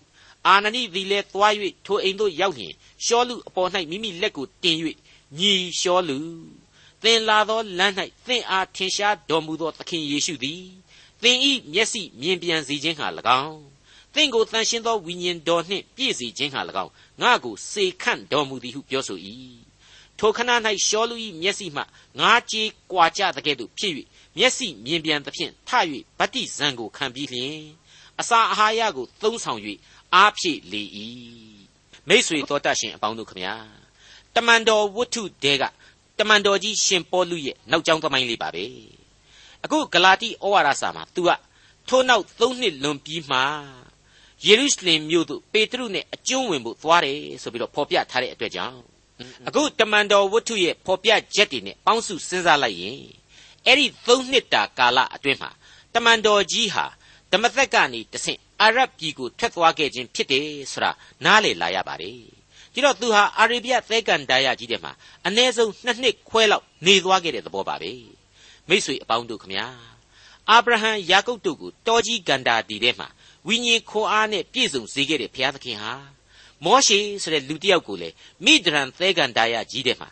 [0.48, 1.54] အာနနိသည်လည်းသွား၍
[1.86, 2.74] ထိုအိမ်သို့ရောက်လျင်
[3.06, 4.78] ရှောလူအပေါ်၌မိမိလက်ကိုတင်၍
[5.40, 6.18] ညီရှောလူ
[7.04, 7.94] သင်လာသောလမ်း၌
[8.28, 10.64] သင်အားထင်ရှားတော်မူသောသခင်ယေရှုသည်
[11.22, 13.08] သင်ဤမျက်စိမြင်ပြန်စေခြင်းဟာ၎
[13.42, 13.60] င်း
[14.14, 19.20] သင်ကိုတန်ရှင်းသောဝိညာဉ်တော်နှင့်ပြည့်စေခြင်းဟာ၎င်းငါကိုစေခန့်တော်မူသည်ဟုပြောဆို၏
[20.20, 20.52] ထိုခဏ၌
[20.88, 21.84] ရှောလူ၏မျက်စိမှ
[22.20, 23.94] ငါးကြေးကွာကြသကဲ့သို့ဖြစ်၍
[24.38, 25.70] မျက်စိမြင်ပြန်သဖြင့်ထ၍
[26.20, 27.60] ဗတ္တိဇံကိုခံပြီးလျှင်
[28.20, 29.60] အစာအာဟာရကိုသုံးဆောင်၍
[30.16, 30.84] အားဖြည့်လေ၏
[32.08, 33.56] မိษွေတော်တတ်ရှင်အပေါင်းတို့ခမညာ
[34.36, 35.64] တမန်တော်ဝတ္ထုတဲက
[36.20, 38.66] တမန်တော်ကြီးရှင်ပေါလုရဲ့နောက်ကျောင်းသမိုင်းလေးပါပဲ
[39.64, 41.30] အခုဂလာတိဩဝါဒစာမှာ तू က
[41.90, 43.40] ထို့နောက်၃နှစ်လွန်ပြီးမှ
[44.46, 48.80] ယေရုရှလင်မြို့သို့ပေတရုနဲ့အကျွန်းဝင်ဖို့သွားတယ်ဆိုပြီးတော့ဖော်ပြထားတဲ့အတွက်ကြောင့်
[49.48, 53.00] အခုတမန်တော်ဝတ္ထုရဲ့ဖော်ပြချက်တွေနဲ့ပေါင်းစုစဉ်းစားလိုက်ရင်
[53.66, 55.52] အဲ့ဒီ၃နှစ်တာကာလအတွင်းမှာ
[55.94, 56.86] တမန်တော်ကြီးဟာ
[57.32, 60.92] ဓမ္မသက်ကနေတဆင့်အာရဗ်ပြည်ကိုထွက်သွားခဲ့ခြင်းဖြစ်တယ်ဆိုတာ
[61.26, 62.20] နားလည်လာရပါတယ်
[62.74, 64.92] ဒီတော့သူဟာအာရေဗျသဲကန်ဒါယကြီးတဲ့မှာ
[65.28, 67.92] အ ਨੇ ဆုံးနှစ်နှစ်ခွဲလောက်နေသွားခဲ့တဲ့သဘောပါပဲ
[68.70, 69.68] မိษွေအပေါင်းတို့ခမညာ
[70.50, 73.08] အာဗြဟံယာကုပ်တို့ကိုတောကြီးဂန္တာတီထဲမှာ
[73.48, 75.94] ဝိညာဉ်ခွန်အားနဲ့ပြည့်စုံစေခဲ့တဲ့ဘုရားသခင်ဟာ
[76.66, 78.10] မောရှေဆိုတဲ့လူတစ်ယောက်ကိုလေ
[78.46, 80.10] မိဒရန်သဲဂန္တာယကြီးတဲ့မှာ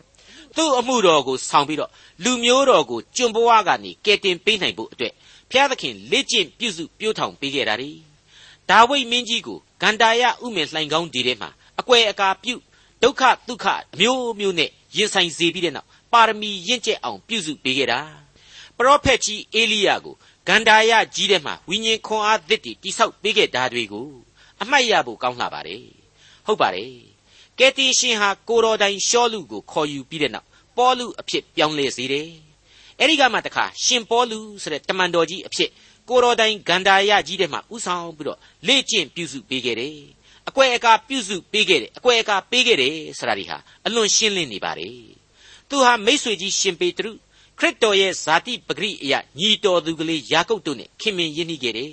[0.56, 1.92] သူ့အမှုတော်ကိုဆောင်ပြီးတော့
[2.24, 5.13] လူမျိုးတော်ကိုကျွန်ဘဝကနေကယ်တင်ပေးနိုင်ဖို့အတွက်
[5.50, 7.92] ဘုရားသခင်လက်ကျင့်ပြုစုပြောထောင်ပေးခဲ့တာ ड़ी
[8.70, 11.50] ဒါဝိဒ်မင်းကြီးကိုဂန္တာယဥမင်လှိုင်ကောင်းဒီထဲမှာ
[11.80, 12.56] အကွယ်အကာပြု
[13.04, 18.00] ဒုက္ခဒုက္ခအမျိုးမျိုးနဲ့ရင်ဆိုင်စေပြီးတဲ့နောက်ပါရမီရင့်ကျက်အောင်ပြုစုပေးခဲ့တာ
[18.77, 20.16] ပရောဖက်ကြီးအေလိယကို
[20.48, 24.08] ဂန္ဓာယကြီးထဲမှာဝိညာဉ်ခွန်အားသစ်တည်တိဆောက်ပေးခဲ့တာတွေကို
[24.62, 25.97] အမှတ်ရဖို့ကောင်းလှပါတယ်
[26.48, 26.92] ဟုတ်ပါတယ်
[27.60, 32.30] ကယ်တင်ရှင်ဟာကိုတော်တိုင်ရှောလူကိုခေါ်ယူပြီးတဲ့နောက်ပေါလုအဖြစ်ပြောင်းလဲစေတယ်
[33.00, 35.70] အဲ့ဒီကမှတခါရှင်ပေါလုဆိုတဲ့တမန်တော်ကြီးအဖြစ်
[36.10, 39.98] ကိုတော်တိုင်ဂန္ဓာယကြီးထဲမှာဥဆောင်ပြီးတော့လေ့ကျင့်ပြုစုပေးခဲ့တယ်
[40.50, 44.96] အကွယ်အကာပြုစုပေးခဲ့တယ်အကွယ်အကာပေးခဲ့တယ်ဆိုတာဒီဟာအလွန်ရှင်းလင်းနေပါတယ်
[45.70, 47.12] သူဟာမိษွေကြီးရှင်ပေတရု
[47.60, 51.92] ခရစ်တော်ရဲ့ဇာတိပဂရိအယညီတော်သူကလေးယာကုပ်တို့နဲ့ခင်မင်ရင်းနှီးခဲ့တယ်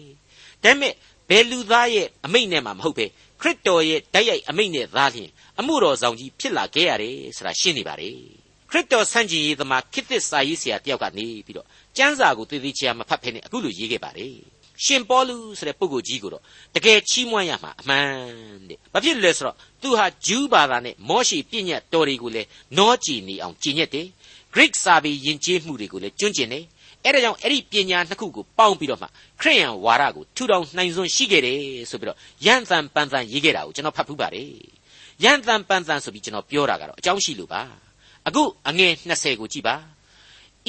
[0.62, 0.94] ဒါပေမဲ့
[1.28, 3.06] ဘယ်လူသားရဲ့အမိန့်နဲ့မှမဟုတ်ပဲ
[3.40, 8.16] ခရစ်တော်ရဲ့တိုက်ရိုက်အမိန့်နဲ့သားလျှင်အမှုတော်ဆောင်ကြီးဖြစ်လာခဲ့ရတယ်ဆိုတာရှင်းနေပါတယ်
[8.70, 14.34] ခရစ်တော်ဆန့်ကျင်ရေးသမားခိသစ်စာရေးဆရာတယောက်ကနေပြီးတော့ကျမ်းစာကိုတည်တည်ချာမဖတ်ဖဲနဲ့အခုလိုရေးခဲ့ပါတယ်
[14.84, 16.42] ရှင်ပေါလုဆိုတဲ့ပုဂ္ဂိုလ်ကြီးကိုတော့
[16.74, 18.08] တကယ်ချီးမွမ်းရမှာအမှန်
[18.68, 22.48] တဲ့။ဘာဖြစ်လဲဆိုတော့သူဟာဂျူးဘာသာနဲ့မောရှိပြည့်ညတ်တော်တွေကိုလည်း
[22.78, 24.06] နောကြည်နေအောင်ကြည်ညက်တယ်။
[24.54, 26.64] Greek စာပေယဉ်ကျေးမှုတွေကိုလည်းကျွန့်ကျင်တယ်။
[27.06, 29.06] အဲဒါကြောင့်အဲ့ဒီပညာနှစ်ခုကိုပေါင်းပြီးတော့မှ
[29.40, 31.58] ခရိယန်ဝါဒကိုထူထောင်နိုင်စွမ်းရှိခဲ့တယ်
[31.90, 34.50] ဆိုပြီးတော့ရန်တန်ပန်တန်ရေးခဲ့တာကိုကျွန်တော်ဖတ်ဖူးပါတယ်။
[35.24, 37.62] ရန်တန်ပန်တန်ဆိုပြီးကျွန်တော်ပြောတာကတော့အကြောင်းရှိလို့ပါ။
[38.28, 39.76] အခုအငယ်20ကိုကြည့်ပါ။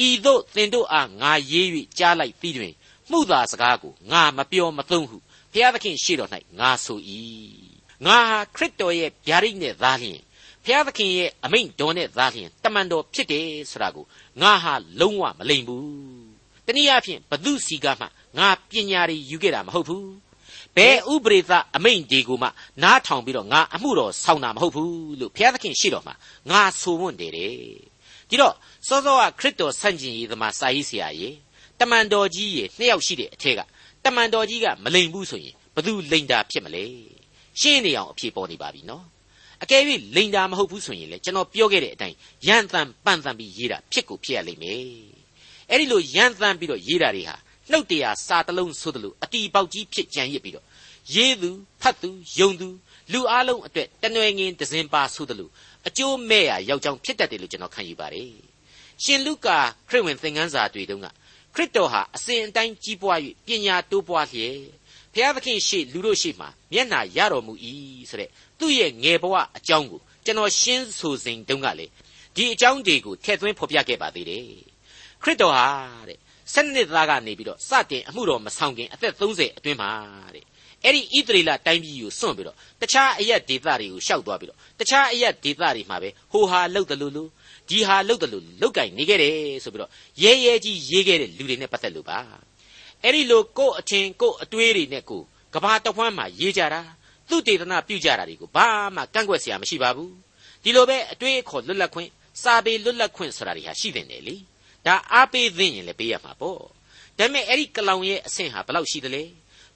[0.06, 1.66] ဤသို့သင်တို့အားငါရေး၍
[1.98, 2.72] ကြားလိုက်ပြီးတွင်
[3.10, 5.16] မှုသာစကားကိုငါမပြောမသုံးဟု
[5.52, 6.98] ဘုရားသခင်ရှေ့တော်၌ငါဆို၏
[8.06, 10.20] ငါဟာခရစ်တော်ရဲ့ဗျာဒိတ်နဲ့သားလျင်
[10.64, 14.04] ဘုရားသခင်ရဲ့အမိန့်တော်နဲ့သားလျင်တမန်တော်ဖြစ်တယ်ဆိုတာကို
[14.42, 16.15] ငါဟာလုံးဝမလိမ်ဘူး
[16.66, 18.06] တနည်းအားဖြင့်ဘသူစီကမှ
[18.38, 20.10] ငါပညာတွေယူခဲ့တာမဟုတ်ဘူး
[20.76, 22.48] ဘယ်ဥပရိသအမိန့်ဒီကိုမှ
[22.82, 26.14] နားထောင်ပြီးတော့ငါအမှုတော်ဆောင်တာမဟုတ်ဘူးလို့ဘုရားသခင်ရှေ့တော်မှာ
[26.50, 27.52] ငါဆိုဝွင့်တယ်တဲ့
[28.28, 28.54] ဒီတော့
[28.86, 31.34] စောစောကခရစ်တော်ဆန့်ကျင်ရေးသမားစာရေးဆရာကြီး
[31.80, 33.60] တမန်တော်ကြီးရေနှစ်ယောက်ရှိတဲ့အထက်က
[34.04, 36.84] တမန်တော်ကြီးကမလိမ်ဘူးဆိုရင်ဘသူလိမ်တာဖြစ်မလဲ
[37.60, 39.04] ရှင်းနေအောင်အဖြေပေါ်နေပါပြီနော်
[39.62, 39.82] အကယ်၍
[40.16, 45.15] လိန်တာမဟုတ်ဘူးဆိုရင်လေကျွန်တော်ပြောခဲ့တဲ့အတိုင်းရန်တန်ပန့်တန်ပြီးရေးတာဖြစ်ကိုဖြစ်ရလိမ့်မယ်
[45.70, 47.36] အဲ့ဒီလိုရန်တန်ပြီးတော့ရေးတာတွေဟာ
[47.70, 50.66] နှုတ်တရားစာတလုံးဆိုသလိုအတီပေါက်ကြီးဖြစ်ကြံရစ်ပြီးတော့
[51.14, 51.50] ရေးသူ
[51.80, 52.68] ဖတ်သူယုံသူ
[53.12, 55.48] လူအလုံးအတွက်တနွယ်ငင်တစင်ပါဆိုသလို
[55.86, 58.30] အကျိုးမဲ့ရရောက်ကြောင်းဖြစ်တတ်တယ်လို့ကျွန်တော်ခံယူပါတယ်
[59.02, 61.06] ရှင်လုကာခရစ်ဝင်သင်ခန်းစာတွေတုန်းက
[61.54, 64.58] ခရစ်တော်ဟာအစဉ်အတိုင်းကြီးပွား၍ပညာတိုးပွားလျက်
[65.12, 67.52] ဘုရားသခင်ရှေ့လူတို့ရှေ့မှာမျက်နှာရတော်မူ၏
[68.10, 71.86] ဆိုတဲ့သူ့ရဲ့ငယ်ဘဝအကြောင်းကိုကျွန်တော်ရှင်းဆိုစဉ်တုန်းကလေ
[72.36, 74.65] ဒီအကြောင်းတွေကိုထည့်သွင်းဖော်ပြခဲ့ပါသေးတယ်
[75.26, 75.66] ခရစ်တော်ဟာ
[76.08, 76.18] တဲ့
[76.52, 79.90] ဆယ်နှစ်သားကနေပြီးတော့စတင်အမှုတော်မဆောင်ခင်အသက်30အတွင်းမှာ
[80.34, 80.44] တဲ့
[80.84, 87.28] အဲ့ဒီဣသရေလတိုင်းပြည်ကိုစွန့်ပြီးတော့တခြားအရက်ဒေသတွေကိုရှောက်သွားပြီးတော့တခြားအရက်ဒေသတွေမှာပဲဟိုဟာလှုပ်တယ်လို့လို့
[87.68, 89.34] ဒီဟာလှုပ်တယ်လို့လောက်ကင်နေခဲ့တယ်
[89.64, 89.90] ဆိုပြီးတော့
[90.22, 92.18] ရဲရဲကြီးရေးခဲ့တဲ့လူတွေနဲ့ပတ်သက်လို့ပါ
[93.02, 95.22] အဲ့ဒီလိုကို့အချင်းကို့အတွေးတွေနဲ့ကို
[95.54, 96.80] ကဘာတခွမ်းမှာရေးကြတာ
[97.28, 100.12] သူတေသနာပြုကြတာတွေကိုဘာမှကန့်ကွက်စရာမရှိပါဘူး
[100.62, 102.10] ဒီလိုပဲအတွေးအခေါ်လွတ်လပ်ခွင့်
[102.42, 104.36] စာပေလွတ်လပ်ခွင့်ဆိုတာတွေဟာရှိတယ်လေ
[104.86, 106.66] ဒါအားပေးသင့်ရင်လည်းပေးရမှာပေါ့ဒါ
[107.18, 109.22] ပေမဲ့အဲ့ဒီကလောင်ရဲ့အဆင့်ဟာဘယ်လောက်ရှိသလဲ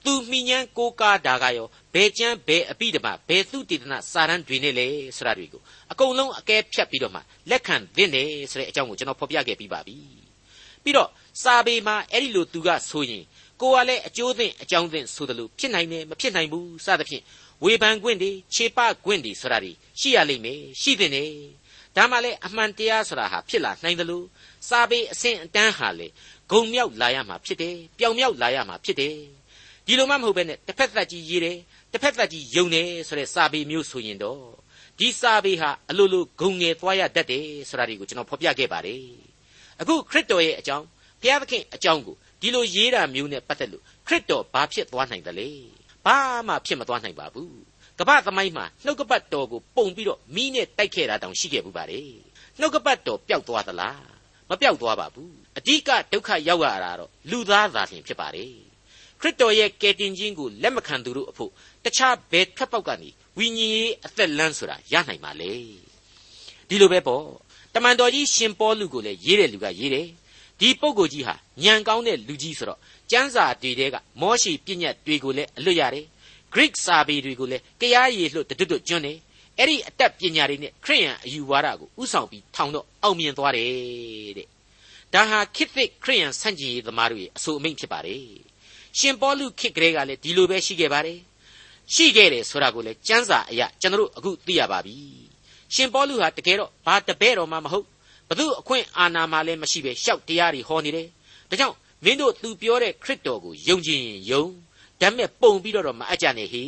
[0.05, 9.97] သူမိညာန်ကိုကားတာကရောဘယ်ကျမ်းဘယ်အပိဓမ္မာဘယ်သူတည်တနာစာရန်တွေနဲ့လဲဆိုတာတွေကိုအကုန်လုံးအကဲဖြတ်ပြီးတော့မှလက်ခံသင့်တယ်ဆိုတဲ့အကြောင်းကိုကျွန်တော်ဖော်ပြခဲ့ပြီးပါပြီ
[10.83, 11.09] ပြီးတော့
[11.43, 13.23] စာပေမှာအဲ့ဒီလိုသူကဆိုရင်
[13.61, 17.23] ကိုကလည်းအကျိုးသင့်အကြောင်းသင့်ဆိုတယ်လို့ဖြစ်နိုင်တယ်မဖြစ်နိုင်ဘူးစသဖြင့်
[17.63, 21.23] ဝေဖန်ခွင့်တွေခြေပခွင့်တွေဆိုတာတွေရှိရလိမ့်မယ်ရှိတဲ့နေ
[21.95, 24.25] ဒါမှလည်းအမှန်တရားဆိုတာဟာဖြစ်လာနိုင်တယ်လို့
[24.69, 26.07] စာပေအဆင့်အတန်းဟာလေ
[26.51, 29.15] ဂုံမြောက်လာရမှာဖြစ်တယ်ပြောင်မြောက်လာရမှာဖြစ်တယ်
[29.85, 31.57] ဒီလိုမှမဟုတ်ပဲနဲ့တစ်ဖက်သက်ကြီးရေးတယ်
[31.91, 34.43] တစ်ဖက်သက်ကြီးယုံတယ်ဆိုတဲ့စာပေမျိုးဆိုရင်တော့
[34.99, 39.05] ဒီစာပေဟာအလိုလိုဂုံငယ်သွားရတတ်တယ်ဆိုတာတွေကိုကျွန်တော်ဖော်ပြခဲ့ပါတယ်
[39.81, 40.85] အခုခရစ်တော်ရဲ့အကြောင်း
[41.21, 45.49] ဘုရားသခင်အကြောင်းကိုဒီလိုရေးတာမျိုးနဲ့ပတ်သက်လို့ခရစ်တော်ဘာဖြစ်သွားနိုင်သလဲ
[46.05, 52.09] ဘာမှဖြစ်မသွားနိုင်ပါဘူး ကပ္ပသမိုင်းမှာနှုတ်ကပတ်တော်ကိုပုံပြီးတော့မိနဲ့တိုက်ခဲ့တာတောင်ရှိခဲ့ဘူးပါတယ်
[52.59, 54.01] နှုတ်ကပတ်တော်ပျောက်သွားသလား
[54.49, 58.51] မပျောက်သွားပါဘူးအဓိကဒုက္ခရောက်ရတာတော့လူသားသာလျှင်ဖြစ်ပါတယ်
[59.19, 61.51] ခရစ်တော်ရဲ့ကယ်တင်ခြင်းကိုလက်မခံသူတို့အဖို့
[61.85, 65.53] တခြားဘယ်ထွက်ပေါက်ကနေဝိညာဉ်ရေးအသက်လန်းဆိုတာရနိုင်ပါလေ
[66.67, 67.25] ဒီလိုပဲပေါ့
[67.73, 70.07] တမန်တော်ကြီးရှင်ပေါလုကိုလည်းရေးတဲ့လူကရေးတယ်
[70.59, 72.79] ဒီပုဂ္ဂိုလ်ကြီးဟာညံကောင်းတဲ့လူကြီးဆိုတော့
[73.11, 76.05] ကျမ်းစာတွေတဲကမောရှိပြည့်ညတ်တွေကိုလည်းအလွတ်ရတယ်
[76.53, 79.17] Greek စာပေတွေကိုလည်းကြားရည်လွတ်တွတ်တွတ်ကျွန်းတယ်
[79.57, 83.69] အဲ့ဒီအတတ်ပညာတွေနဲ့ခရိယန်အယူဝါဒကိုဥဆောင်ပြီးထောင်တော့အောင်မြင်သွားတယ်
[84.37, 84.47] တဲ့
[85.13, 88.23] ဒါဟာခေတ်သစ်ခရိယန်ဆန့်ကျင်ရေးသမားတို့ရဲ့အဆိုအမိန့်ဖြစ်ပါတယ်
[88.99, 91.19] ရှင်ပေါလုခေတ်ကလေးကလည်းဒီလိုပဲရှိခဲ့ပါတယ်
[91.93, 94.95] ရှိခဲ့တယ်ဆိုတာကိုလည်းစံစာအရကျွန်တော်တို့အခုသိရပါပြီ
[95.75, 97.85] ရှင်ပေါလုဟာတကယ်တော့ဘာတပည့်တော်မှမဟုတ်
[98.29, 101.07] ဘသူအခွင့်အာဏာမှလည်းမရှိပဲရှောက်တရားတွေဟောနေတယ်
[101.49, 104.43] ဒါကြောင့်မင်းတို့သူပြောတဲ့ခရစ်တော်ကိုယုံကြည်ရင်ယုံ
[105.01, 106.63] ဒါပေမဲ့ပုံပြီးတော့မအပ်ကြနဲ့ဟေ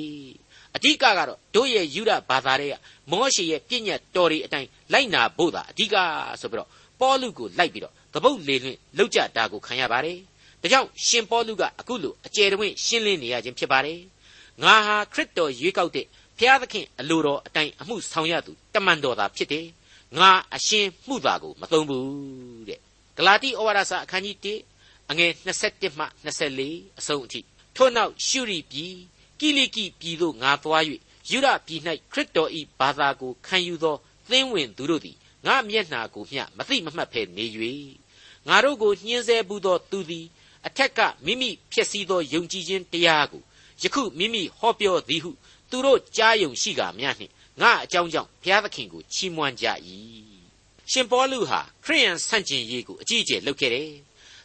[0.76, 2.76] အဓိကကတော့တို့ရဲ့ယူရဘာသာတွေက
[3.12, 5.96] မောရှေရဲ့ပြည့်ညတ်တော်တွေအတိုင်းလိုက်နာဖို့သာအဓိက
[6.42, 6.70] ဆိုပြီးတော့
[7.00, 10.18] ပေါလုကိုလိုက်ပြီးတော့သဘုတ်လေလွင့်လောက်ကြတာကိုခံရပါတယ်
[10.62, 14.00] ဒါကြောင့်ရှင်ပေါလုကအခုလိုအကျယ်တဝင့်ရှင်းလင်းနေရခြင်းဖြစ်ပါတယ်
[14.64, 16.06] ငါဟာခရစ်တော်ရွေးကောက်တဲ့
[16.38, 19.66] ဖျားသခင်အလိုတော်အတိုင်းအမှုဆောင်ရသူတမန်တော်သာဖြစ်တယ်
[20.20, 22.80] ငါအရှင်မှုသာကိုမသုံးဘူးတဲ့
[23.18, 24.38] ဂလာတိဩဝါဒစာအခန်းကြီး
[24.80, 25.32] 1အငယ်
[25.66, 27.42] 27မှ24အဆုံးအထိ
[27.76, 28.96] ထို့နောက်ရှုရီပြည်
[29.40, 30.84] ကိလိကိပြည်သို့ငါသွား၍
[31.30, 31.82] ယူရပြည်၌
[32.12, 33.96] ခရစ်တော်၏ဘာသာကိုခံယူသော
[34.30, 37.46] သင်းဝင်သူတို့သည်ငါမျက်နှာကိုမျှမသိမမှတ်ဖဲနေ၍
[38.48, 40.26] ငါတို့ကိုညှင်းဆဲဘူးသောသူသည်
[40.68, 43.44] အထက်ကမိမိဖြစ်စည်းသောယုံကြည်ခြင်းတရားကို
[43.82, 45.32] ယခုမိမိဟောပြောသည်ဟု
[45.70, 49.66] သူတို့ကြားယုံရှိကာများနှင့်ငါအကြောင်းကြောင့်ဘုရားသခင်ကိုချီးမွမ်းကြ၏
[50.92, 53.92] ရှင်ပေါလုဟာခရိယန်ဆန့်ကျင်ရေးကိုအကြီးအကျယ်လုပ်ခဲ့တယ်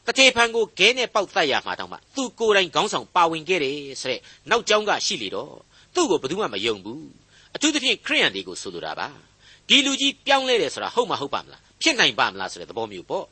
[0.09, 5.53] တထေဖန်ကိုဂဲနဲ့ပေါက်တတ်ရမှာတောင်မှသူကိုယ်တိုင်ခေါင်းဆောင်ပါဝင်ခဲ့တယ်ဆိုတဲ့နောက်ကြောင်းကရှိလေတော့
[5.95, 7.07] သူ့ကိုဘယ်သူမှမယုံဘူး
[7.55, 9.09] အထူးသဖြင့်ခရိယန်တွေကိုဆိုလိုတာပါ
[9.69, 13.25] ဒီလူကြီးပြောင်းလဲတယ်ဆိုတာဟုတ်မဟုတ်ပါမလားဖြစ်နိုင်ပါမလားဆိုတဲ့သဘောမျိုးပေါ့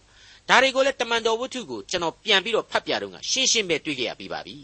[0.49, 4.57] ဒါတွေကိုလည်းတမန်တော်ဝတ္ထုကိုကျွန်တော်ပြန်ပြီးတော့ဖတ်ပြတော့ကရှင်းရှင်းပဲတွေ့ခဲ့ရပြီးပါပြီ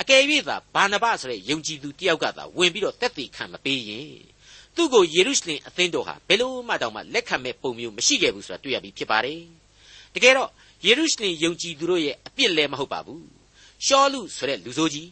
[0.00, 4.10] အကယ်၍သာဘာနဘဆိုတဲ့ယုံကြည်သူတယောက်ကသာဝင်ပြီးတော့တက်တည်ခံမပေးရင်
[4.76, 9.40] သူ့ကိုယေရုရှလင်အသင်းတော်ဟာဘယ်လို့မှတောင်မှလက်ခံမဲ့ပုံမျိုးမရှိခဲ့ဘူးဆိုတာတွေ့ရပြီးဖြစ်ပါတယ်
[10.14, 10.50] တကယ်တော့
[10.86, 13.24] ယေရုရှလင်ယုံကြည်သူတို့ရဲ့အပြစ်လည်းမဟုတ်ပါဘူး
[13.86, 15.08] ရှောလူဆိုတဲ့လူဆိုးကြီး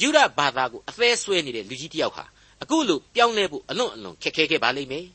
[0.00, 2.24] ယူဒဘာသာကိုအသေးဆွဲနေတဲ့လူကြီးတယောက်ဟာ
[2.62, 5.06] အခုလိုပြောင်းလဲဖို့အလွန်အလွန်ခက်ခဲခဲ့ပါလိမ့်မယ်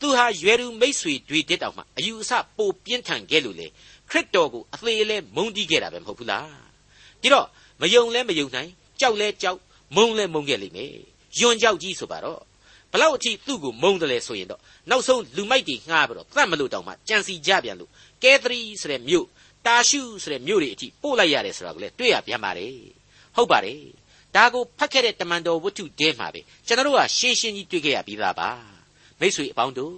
[0.00, 3.66] သူဟာရွယ်သူမိတ်ဆွေတွေတက်တောင်မှအယူအဆပိုပြင်းထန်ခဲ့လို့လေ
[4.10, 6.48] ခရစ်တော်ကိုအသေးလဲမုန်းတီးခဲ့တာပဲမဟုတ်ဘူးလား
[7.20, 7.46] ဒီတော့
[7.80, 8.70] မယုံလဲမယုံနိုင်
[9.00, 9.58] ကြောက်လဲကြောက်
[9.96, 10.92] မုန်းလဲမုန်းခဲ့လိမ့်မယ်
[11.38, 12.40] ယွန်ကြောက်ကြီးဆိုပါတော့
[12.92, 17.90] ဘလောက်အထိသူ့ကိုမုန်းတယ်လဲဆိုရင်တော့နောက်ဆုံးလူမိုက်တွေငှားပြီးတော့သတ်မလို့တောင်မှကြံစီကြပြန်လို့
[18.22, 19.26] ကဲသရီဆိုတဲ့မြို့
[19.66, 22.74] တာရှုဆိုတဲ့မြို့တွေအထိပို့လိုက်ရတယ်ဆိုတာကိုလည်းတွေ့ရပြန်ပါတယ်
[23.36, 23.80] ဟုတ်ပါတယ်
[24.36, 28.48] ဒါကိုဖတ်ခဲ့တဲ့တမန်တော်ဝတ္ထုတဲမှာပဲကျွန်တော်တို့ကရှင်းရှင်းကြီးတွေ့ခဲ့ရပြီးသားပါ
[29.20, 29.94] မိတ်ဆွေအပေါင်းတို့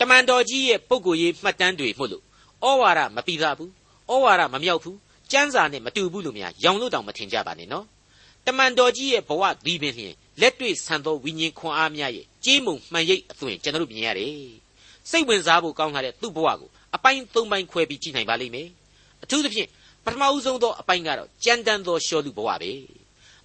[0.00, 2.22] တမန်တော်ကြီးရဲ့ပုံကိုယ်ရေးမှတ်တမ်းတွေမှုလို့
[2.64, 3.70] ဩဝါဒမပြီးသားဘူး
[4.12, 4.98] ဩဝါဒမမြောက်ဘူး
[5.32, 7.86] ကျမ်းစာနဲ့မတူဘူးလို့များရောင်လို့တောင်မထင်ကြပါနဲ့နော်
[8.46, 14.34] တမန်တော်ကြီးရဲ့ဘဝဒီပင်လျင်လက်တွေ့ဆန်သောဝိညာဉ်ခွန်အားများရဲ့ကြီးမုံမှန်ရိပ်အသွင်ကျွန်တော်တို့မြင်ရတယ်
[15.10, 18.68] စိတ်ဝင်စားဖို့ကောင်းလာတဲ့သူ့ဘဝကိုအပိုင်း၃ပိုင်းခွဲပြီးကြည့်နိုင်ပါလိမ့်မယ်
[19.22, 19.68] အထူးသဖြင့်
[20.04, 22.72] ပထမဦးဆုံးသောအပိုင်းကတော့ကြမ်းတမ်းသောရှောလူဘဝပဲ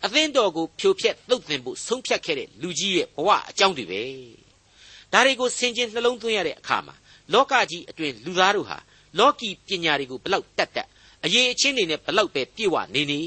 [0.06, 4.02] အသင်းတော်ကိုဖြိုဖျက်သုတ်သင်ဖို့ဆုံးဖြတ်ခဲ့တဲ့လူကြီးရဲ့ဘဝအကြောင်းတွေပဲ
[5.12, 6.96] ဒါတွေကိုဆင်ခြင်နှလုံးသွင်းရတဲ့အခါမှာ
[7.34, 8.78] လောကကြီးအတွင်လူသားတို့ဟာ
[9.20, 10.88] လောကီပညာတွေကိုဘလောက်တတ်တတ်
[11.26, 13.22] အရေးအချင်းတွေနဲ့ဘလောက်ပဲပြည့်ဝနေနေ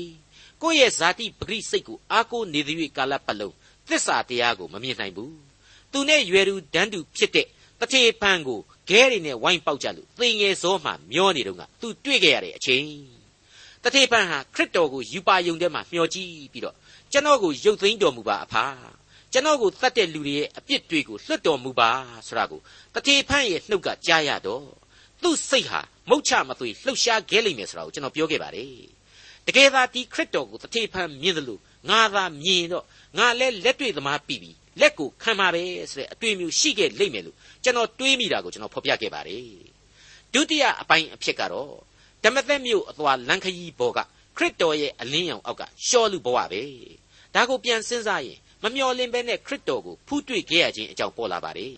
[0.63, 3.55] ကိုယ့်ရဲ့ဇာတိပဂရိစိတ်ကိုအားကိုးနေသည်၍ကာလပတ်လုံး
[3.89, 5.35] သစ္စာတရားကိုမမြင်နိုင်ဘူး
[5.93, 7.47] သူနဲ့ရွယ်သူဒန်းတူဖြစ်တဲ့
[7.81, 12.88] တထေဖန်ကို ခဲတွေနဲ့ဝိုင်းပေါက်ကြလို့သေငယ်စောမှမျောနေတော့ကသူတွေ့ခဲ့ရတဲ့အချိန်
[13.83, 16.75] တထေဖန်ဟာခရစ်တော်ကိုယူပါယုံထဲမှာမျှော်ကြည့်ပြီးတော့
[17.12, 18.64] ကျွန်တော်ကိုရုပ်သိမ်းတော်မူပါအဖာ
[19.33, 21.90] ကျွန်တော်ကိုတတ်တဲ့လူတွေရဲ့အပြစ်တွေကိုလွတ်တော်မူပါ
[22.27, 22.61] ဆိုတာကို
[22.94, 24.64] တထေဖန်ရဲ့နှုတ်ကကြားရတော့
[25.22, 28.72] သူ့စိတ်ဟာမုတ်ချမသွေလှုပ်ရှားခဲ့လိမ့်မယ်ဆိုတာကိုကျွန်တော်ပြောခဲ့ပါတယ်
[29.46, 32.85] တကယ်သာဒီခရစ်တော်ကိုတထေဖန်မြင်တယ်လို့ငါသာမြင်တော့
[33.18, 39.47] ငါလည်းလက်တွေ့သမားပြီပြီ လက်ကိုခံပါပဲဆိုတဲ့အတွေ့အမျိုးရှိခဲ့လိမ့်မယ်လို့ကျွန်တော်တွေးမိတာကိုကျွန်တော်ဖော်ပြခဲ့ပါတယ်
[40.33, 41.73] ဒုတိယအပိုင်းအဖြစ်ကတော့
[42.25, 43.99] ဓမ္မသက်မြို့အသွားလန်ခရီးဘော်က
[44.37, 46.62] ခရစ်တော်ရဲ့အလင်းရောင်အောက်ကရှောလူဘဝပဲ
[47.35, 51.75] ဒါကိုပြန်စဉ်းစားရင်မမျော်လင့်ပဲနဲ့ခရစ်တော်ကိုဖူးတွေ့ခဲ့ရခြင်းအကြောင်းပေါ်လာပါတယ်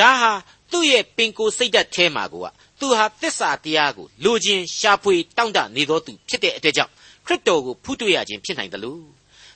[0.00, 0.32] ဒါဟာ
[0.72, 2.34] သူ့ရဲ့ပင်ကိုယ်စိတ်ဓာတ်ထဲမှာက
[2.80, 6.92] သူဟာသစ္စာတရားကိုလိုချင်ရှာဖွေတောင့်တနေသောသူဖြစ်တဲ့အတွက်ကြောင့်
[7.26, 9.04] ခရစ်တော်ကိုဖူးတွေ့ရခြင်းဖြစ်နိုင်တယ်လို့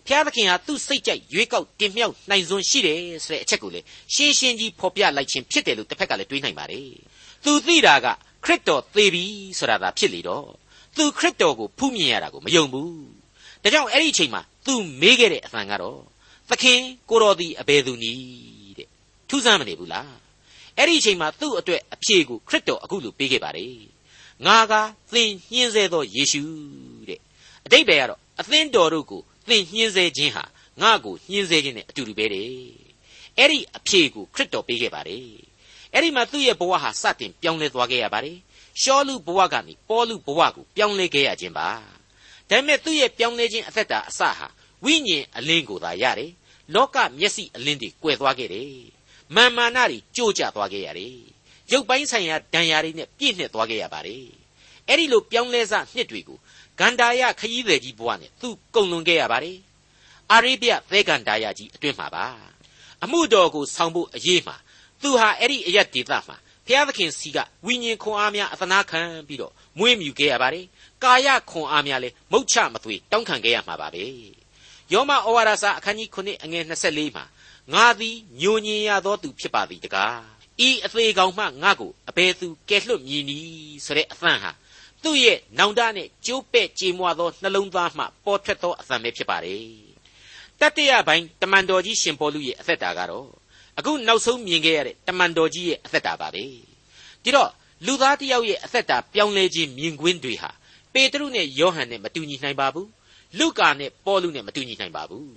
[0.07, 3.81] ဖျားသခင်ဟာသူ့စိတ်ကြိုက်ရွေးကောက်တင်မြှောက်နိုင်စွမ်းရှိတယ်ဆိုတဲ့အချက်ကိုလေ
[4.15, 6.91] ရှင်းရှင်းကြီးဖော်ပြလိုက်ခြင်းဖြစ်တယ်လို့တစ်ဖက်ကလည်းတွေးနိုင်ပါတယ်
[7.45, 8.07] သူသိတာက
[8.45, 9.25] ခရစ်တော်သေပြီ
[9.59, 10.49] ဆိုတာသာဖြစ်လေတော့
[10.97, 12.93] သူခရစ်တော်ကိုဖူးမြင်ရတာကိုမယုံဘူး
[13.63, 16.01] ဒါကြောင့်အဲ့ဒီအချိန်မှာသူမေးခဲ့တဲ့အသံကတော့
[16.51, 16.81] သခင်
[17.11, 18.89] ကိုတော်သည်အဘယ်သူနည်းတဲ့
[19.29, 20.13] ထူးဆန်းမနေဘူးလား
[20.77, 23.75] အဲ့ဒီအချိန်မှာသူ့အတွက်အဖြေကိုခရစ်တော်အခုလိုပေးခဲ့ပါတယ်
[24.47, 24.75] ငါက
[25.13, 26.43] သင်ညှင်းဆဲသောယေရှု
[27.09, 27.21] တဲ့
[27.67, 30.45] အတိတ်ပဲကတော့အသင်းတော်တို့ကို သင်ညှင်းဆဲခြင်းဟာ
[30.83, 32.51] ငါ့ကိုညှင်းဆဲခြင်းနဲ့အတူတူပဲတဲ့
[33.39, 35.29] အဲ့ဒီအဖြေကိုခရစ်တော်ပေးခဲ့ပါတယ်
[35.95, 38.39] အဲ့ဒီမှာသူ့ရဲ့ဘဝဟာစတင်ပြောင်းလဲသွားခဲ့ရပါတယ်
[38.81, 41.69] ရှောလူဘဝကနေပေါလုဘဝကိုပြောင်းလဲခဲ့ရခြင်းပါ
[42.51, 44.49] ဒါပေမဲ့သူ့ရဲ့ပြောင်းလဲခြင်းအသက်တာအစဟာ
[44.85, 46.33] ဝိညာဉ်အလင်းကိုသာရတယ်
[46.75, 48.73] လောကမျက်စိအလင်းတွေကွယ်သွားခဲ့တယ်
[49.35, 51.19] မာမာနတွေကြိုးကျသွားခဲ့ရတယ်
[51.73, 54.27] ရုပ်ပိုင်းဆိုင်ရာဒဏ်ရာတွေနဲ့ပြည့်နှက်သွားခဲ့ရပါတယ်
[54.89, 56.39] အဲ့ဒီလိုပြောင်းလဲစနှစ်တွေကို
[56.81, 59.59] ဂန္ဓာယခရီးသည်ကြီးဘဝနဲ့သူကုံလွန်ခဲ့ရပါတယ်
[60.33, 62.27] အာရေဗျသဲဂန္ဓာယကြီးအတွင်းမှာပါ
[63.05, 64.57] အမှုတော်ကိုဆောင်ဖို့အရေးမှာ
[65.03, 66.37] သူဟာအဲ့ဒီအရက်ဒေသမှာ
[66.67, 70.67] ဘုရားသခင်စီကဝိညာဉ်ခွန်အားများအသနာခံပြီးတော့မွေးမြူခဲ့ရပါတယ်
[71.05, 74.05] ကာယခွန်အားများလည်းမုတ်ချမသွေတောင်းခံခဲ့ရမှာပါပဲ
[74.93, 77.25] ယောမဩဝါဒစာအခန်းကြီး9အငယ်24မှာ
[77.75, 80.21] ငါသည်ညိုညင်ရသောသူဖြစ်ပါသည်တကား
[80.67, 83.38] ဤအသေးကောင်မှငါ့ကိုအဘယ်သူကဲလွတ်မြည်နီ
[83.85, 84.53] ဆိုတဲ့အသံဟာ
[85.03, 89.63] သူ့ရဲ့နောင်တနဲ့ကျိုးပဲ့ကြေမွသောနှလုံးသားမှပေါ်ထွက်သောအသံပဲဖြစ်ပါတယ်
[90.61, 93.29] တတ္တရပိုင်းတမန်တော်ကြီးရှင်ပေါလုရဲ့အသက်တာကတော့
[93.79, 96.45] အခုနောက်ဆုံးမြင်ခဲ့ရတဲ့တမန်တော်ကြီးရဲ့အသက်တာပါပဲ
[97.23, 97.51] ဒီတော့
[97.87, 100.51] လူသားတစ်ယောက်ရဲ့အသက်တာပြောင်းလဲခြင်းမြင်ကွင်းတွေဟာ
[100.93, 102.89] ပေတရုနဲ့ယောဟန်နဲ့မတူညီနိုင်ပါဘူး
[103.39, 105.29] လုကာနဲ့ပေါလုနဲ့မတူညီနိုင်ပါဘူး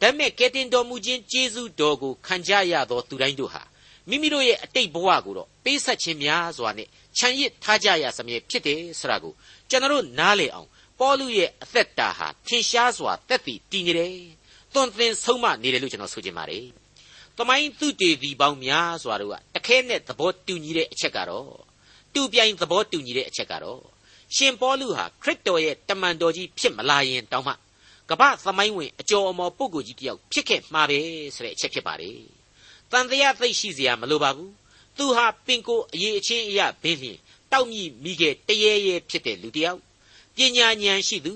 [0.00, 3.62] ဒါပေမဲ့ကယ်တင်တော်မူခြင်းကျေးဇူးတော်ကိုခံကြရသောသူတိုင်းတို့ဟာ
[4.08, 9.32] မိမိတို့ရဲ့အတိတ်ဘဝကိုတော့ပေးဆက်ခြင်းများစွာနဲ့ ခြံရစ်ထားကြရစမြဲဖြစ်တယ်ဆိုတာကို
[9.70, 10.68] ကျွန်တော်တို့နားလေအောင်
[10.98, 14.14] ပေါလုရဲ့အသက်တာဟာထင်ရှားစွာတက်တည်တည်နေတယ်။
[14.74, 16.64] သွန်သင်ဆုံးမနေတယ်လို့ကျွန်တော်ဆိုချင်ပါတယ်။
[17.36, 21.50] သမိုင်းသူတေဒီပေါင်းများစွာတို့ကတခဲနဲ့သဘောတူညီတဲ့အချက်ကတော့
[22.14, 23.80] တူပြိုင်သဘောတူညီတဲ့အချက်ကတော့
[24.36, 27.54] ရှင်ပေါလုဟာခရစ်တော်ရဲ့တမန်တော်ကြီးဖြစ်မလာရင်တောင်မှ
[28.10, 31.00] ကမ္ဘာသမိုင်းဝင်အကျော်အမော်ပုဂ္ဂိုလ်ကြီးတယောက်ဖြစ်ခဲ့မှာပဲ
[31.34, 32.18] ဆိုတဲ့အချက်ဖြစ်ပါတယ်။
[32.90, 34.50] တန်တရားသိရှိစရာမလိုပါဘူး။
[34.96, 37.18] သူဟာပင်ကိုအရေးအချင်းအရာဘင်းလျင်
[37.52, 39.78] တောက်မြမိခဲ့တရေရဲဖြစ်တဲ့လူတယောက်
[40.36, 41.32] ပညာဉာဏ်ရှိသူ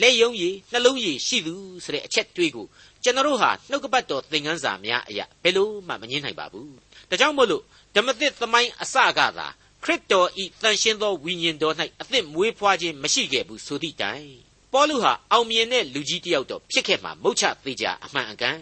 [0.00, 2.66] လက်ယုံရည်နှလုံးရည်ရှိသူဆိုတဲ့အချက်တွေးကို
[3.02, 6.68] ကျွန်တော်တို့ဟာနှုတ်ကပတ်တော်သင်ခန်းစာများအရာဘယ်လို့မှမငင်းနိုင်ပါဘူး။
[7.10, 7.62] ဒါကြောင့်မို့လို့
[7.94, 9.46] ဓမ္မသစ်သမိုင်းအစကသာ
[9.84, 14.28] ခရစ်တော်ဤတန်ရှင်းသောဝိညာဉ်တော်၌အသစ်မွေးဖွားခြင်းမရှိခဲ့ဘူးဆိုသည့်တိုင်
[14.72, 18.58] ပေါလုဟာအောင်မြင်တဲ့လူကြီးတစ်ယောက်တော့ဖြစ်ခဲ့မှာမဟုတ်ချသေးကြအမှန်အကန်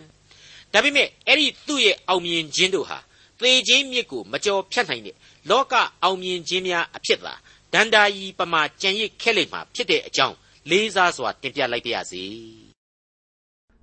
[0.72, 2.98] ဒါပေမဲ့အဲ့ဒီသူ့ရဲ့အောင်မြင်ခြင်းတို့ဟာ
[3.44, 5.16] သေခြင်းမြစ်ကိုမကြော်ဖြတ်နိုင်တဲ့
[5.50, 7.35] လောကအောင်မြင်ခြင်းများအဖြစ်သာ
[7.72, 10.37] ဒန္တာယီပမာကြံရစ်ခဲ့လိမ့်မှာဖြစ်တဲ့အကြောင်း
[10.70, 12.24] လေးစားစွာတင်ပြလိုက်ပါရစေ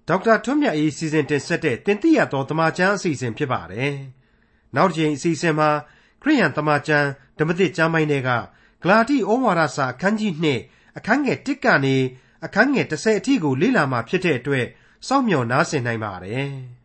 [0.08, 3.94] ဒေါက်တာထွန်းမြတ်အေးစီစဉ်တင်ဆက်တဲ့တင်ပြရသောတမချန်းအစီအစဉ်ဖြစ်ပါတယ်
[4.76, 5.70] နောက်တစ်ချိန်အစီအစဉ်မှာ
[6.22, 7.08] ခရိယန်တမချန်း
[7.40, 8.30] ဓမ္မသစ်ကျမ်းပိုင်းတွေက
[8.84, 10.34] ဂလာတိဩဝါဒစာအခန်းကြီး
[10.66, 11.96] 2အခန်းငယ်1ကနေ
[12.46, 14.66] အခန်းငယ်30အထိကိုလေ့လာမှာဖြစ်တဲ့အတွက်
[15.08, 16.50] စောင့်မျှော်နားဆင်နိုင်ပါတယ်။